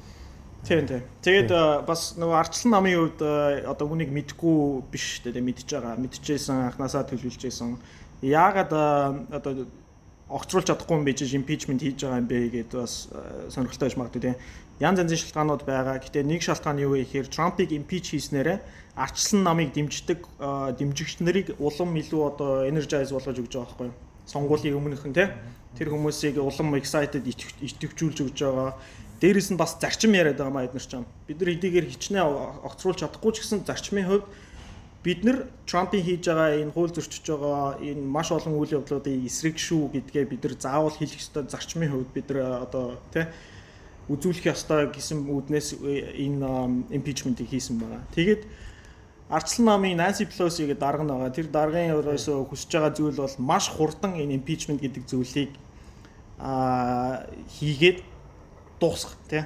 [0.63, 1.03] Тийм тийм.
[1.19, 1.51] Тэгээд
[1.83, 3.21] бас нөгөө арчлан намын хувьд
[3.67, 5.99] одоо хүнийг мэдгүй биш тэ мэдж байгаа.
[5.99, 7.75] Мэдчихсэн анханасаа төлөвлөжсэн.
[8.23, 8.73] Яагаад
[9.31, 9.67] одоо
[10.29, 12.39] огцруулж чадахгүй юм бэ гэж импичмент хийж байгаа юм бэ
[12.69, 13.09] гэдээ бас
[13.49, 14.37] сонирхолтой байж магадгүй тийм.
[14.79, 15.97] Янз янзын шалтгаанууд байгаа.
[15.99, 18.59] Гэтэ нэг шалтгаан юу вэ гэхээр Трампыг импич хийснээрээ
[18.99, 20.21] арчлан намыг дэмждэг
[20.77, 23.97] дэмжигч нарыг улам илүү одоо energize болгож өгч байгаа байхгүй юу?
[24.29, 25.29] Сонгуулийн өмнөхөн тий
[25.79, 28.77] тэр хүмүүсийг улам excited итгэвчүүлж өгч байгаа.
[29.23, 31.07] Дээрээс нь бас зарчим яриад байгаа маа эднэр ч юм.
[31.27, 34.27] Бид нар эдийгээр хичнээн огцруулж чадахгүй ч гэсэн зарчмын хувьд
[35.09, 39.57] бид нар Трампын хийж байгаа энэ хууль зөрчиж байгаа энэ маш олон үйл явдлуудын эсрэг
[39.57, 43.25] шүү гэдгээ бид нар заавал хэлэх ёстой зарчмын хувьд бид нар одоо тий
[44.13, 48.05] үзүүлэх ёстой гэсэн үүднээс энэ импичментийг хийсэн байгаа.
[48.13, 48.45] Тэгээд
[49.29, 51.33] Арчлан намын Nancy Pelosi гэдэг дарга нь байгаа.
[51.33, 55.53] Тэр даргын ерөөсөө хүсэж байгаа зүйл бол маш хурдан энэ impeachment гэдэг зүйлийг
[56.41, 58.05] аа хийгээд
[58.81, 59.45] дуусгах тий.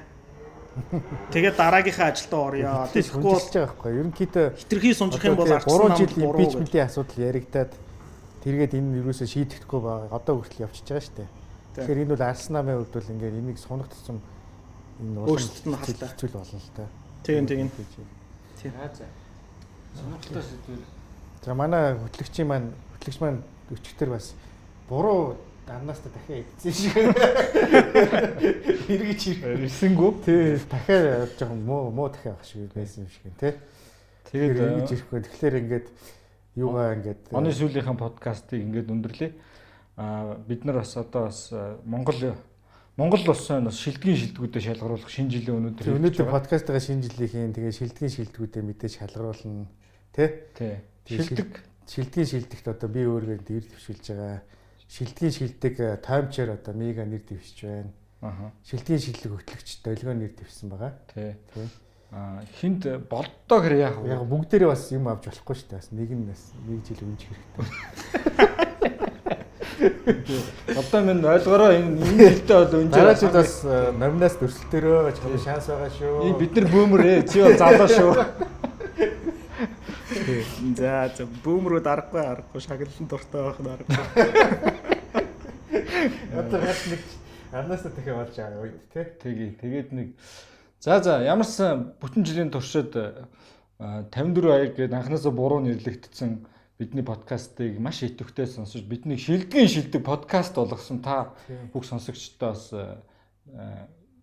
[1.33, 2.89] Тэгээд дараагийнхаа ажилдаа орё.
[2.97, 3.91] Тэгэхгүй бол байгаа байхгүй.
[4.01, 7.73] Ерөнхийдөө хитрхи сунжих юм бол 3 жил impeachment-ийн асуудал яригадаад
[8.41, 10.17] тэргээд энэ юусоо шийдэхгүй байгаа.
[10.17, 11.31] Одоо хүртэл явчихж байгаа шүү дээ.
[11.77, 14.19] Тэгэхээр энэ бол Арсенамын хувьд бол ингээд энийг сунах тусам
[15.01, 16.89] энэ өөрсдөд нь хэцүү болно л та.
[17.21, 17.69] Тийм тийм.
[18.57, 18.73] Тийм.
[19.93, 20.81] Сонирхолтой сэдвэр.
[21.45, 23.41] За манай хөтлөгчийн маань хөтлөгч маань
[23.73, 24.33] өчигдөр бас
[24.89, 25.37] буруу
[25.67, 26.95] даннаас та дахиад эдсэн шиг.
[28.93, 30.11] Эргэж ирсэнгүү.
[30.25, 33.55] Тий, дахиад жоохон муу муу дахиад авах шиг байсан юм шиг юм тий.
[34.31, 35.21] Тэгээд эргэж ирэхгүй.
[35.23, 35.87] Тэгэхээр ингээд
[36.57, 39.31] юугаа ингээд оны сүүлийнхэн подкастыг ингээд өндөрлөө.
[39.97, 41.53] Аа бид нар бас одоо бас
[41.85, 42.35] Монгол
[42.97, 48.13] Монгол улсын бас шилдгийн шилдэгүүдэд шалгаруулах шинэ жилийн өнөөдөр өнөөдөр подкастгаа шинэ жилийнхэн тэгээ шилдгийн
[48.13, 49.65] шилдэгүүдэд мэдээж шалгаруулна
[50.13, 50.29] тий.
[50.53, 50.77] Тий.
[51.09, 51.51] Шилдэг
[51.89, 54.45] шилдгийн шилдэгт одоо би өөргөө нэр дэвшүүлж байгаа.
[54.93, 57.93] Шилдгийн шилдэг таймчээр одоо мега нэр дэвшиж байна.
[58.21, 58.53] Аха.
[58.69, 60.93] Шилдгийн шилдэг хөтлөгч долгио нэр дэвсэн байгаа.
[61.09, 61.33] Тий.
[61.55, 61.65] Тий.
[62.13, 64.13] Аа хинт болдоо гэр яах вэ?
[64.13, 65.81] Яг бүгдээрээ бас юм авч болохгүй шүү дээ.
[65.81, 67.65] Бас нэг нь бас нэг жил өнж хэрэгтэй.
[70.77, 75.89] Одоо минь ойлгороо энэ хэлтэй бол өнж дараа жил бас номинаас дөрсөлтөрөө чам шанс байгаа
[75.89, 76.37] шүү.
[76.37, 78.13] Бид нар бөөмөр ээ чи бол залуу шүү.
[80.77, 84.05] За за бөөмрүүд аргагүй аргагүй шагналын дуртай байх нь аргагүй.
[86.33, 87.03] Одоо бас нэг
[87.53, 89.05] арнаас дахиад болж байгаа үед тий.
[89.21, 90.09] Тэгий тэгээд нэг
[90.81, 96.47] за за ямарсан бүтэн жилийн туршид 54 аяг гээд анханасаа буруу нэрлэгдсэн
[96.79, 101.35] бидний подкастыг маш идэвхтэй сонсож бидний шилдэгэн шилдэг подкаст болгосон та
[101.75, 102.73] бүх сонсогчдоос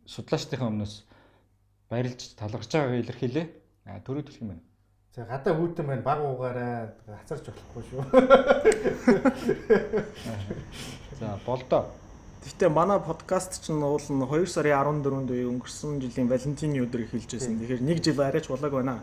[0.10, 0.96] судлаачдын өмнөөс
[1.90, 3.46] баярлж талархаж байгааг илэрхийлье.
[3.86, 4.69] А төрөд хэлэх юм байна.
[5.16, 8.02] За гадаа хүүтэн байна баг уугаараа хацарч болохгүй шүү.
[11.20, 11.90] За болдоо.
[12.46, 17.26] Гэхдээ манай подкаст чинь уул нь 2 сарын 14-нд үе өнгөрсөн жилийн Валентины өдөр эхэлж
[17.36, 17.58] байсан.
[17.58, 19.02] Тэгэхээр 1 жил арайч болоог байна.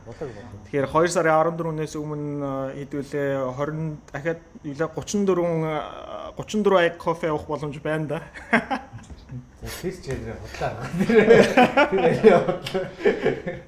[0.71, 2.51] Тэгэхээр 2 сарын 14-өөс өмнө
[2.81, 8.23] хэдүүлээ 20 дахиад юулаа 34 34 аяг кофе авах боломж байна да.
[9.27, 10.87] Тэр ч ярээ худлаа.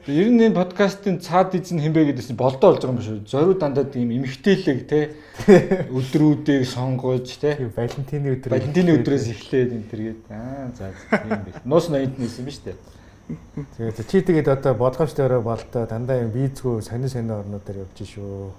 [0.06, 3.26] Тэр ер нь энэ подкастын цаад эзэн хинбэ гэдээс болдоо болж байгаа юм шүү.
[3.26, 5.18] Зориуд дандаа тийм эмхтээлэг те
[5.90, 11.58] өдрүүдийг сонгож те Валентины өдөр Валентины өдрөөс эхлээд энэ төргээд аа за тийм биш.
[11.66, 12.78] Нуус 80-д нийсэн биз дээ.
[13.74, 18.54] Тэгээд чи тэгээд одоо болгоомжтойроо болтоо дандаа юм бийцгүй сонин сонин орнуудаар явж шүү.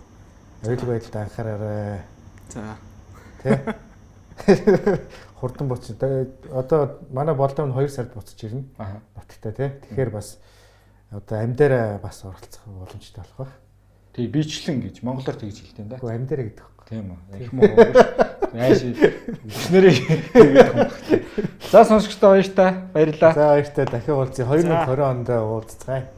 [0.68, 2.04] Ойл байдалд анхаараарай.
[2.52, 2.76] За.
[3.39, 3.80] Тэ.
[5.40, 5.98] Хурдан буцсан.
[6.52, 8.64] Одоо манай болдоо нь 2 сард буцаж ирнэ.
[8.78, 9.00] Аа.
[9.16, 9.70] Нутагтаа тий.
[9.90, 10.38] Тэгэхээр бас
[11.12, 13.54] одоо амьдаараа бас оролцох боломжтой болох байх.
[14.14, 15.98] Тэг бичлэн гэж монголоор тэгж хэлдэг юм да.
[15.98, 16.80] Гэхдээ амьдаараа гэдэг юм.
[16.90, 17.20] Тийм үү.
[17.40, 17.70] Их муу.
[18.58, 18.82] Яаш
[19.46, 19.94] өчнөрөө
[20.34, 20.90] тэгээд юм.
[21.70, 22.72] За сонсогчдоо баяртай.
[22.94, 23.34] Баярлалаа.
[23.34, 24.46] За баяртай дахин уулзъя.
[24.50, 26.10] 2020 онд уулзцгаая.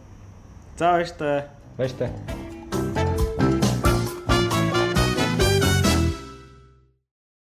[0.80, 1.44] За баяртай.
[1.78, 2.61] Баяртай.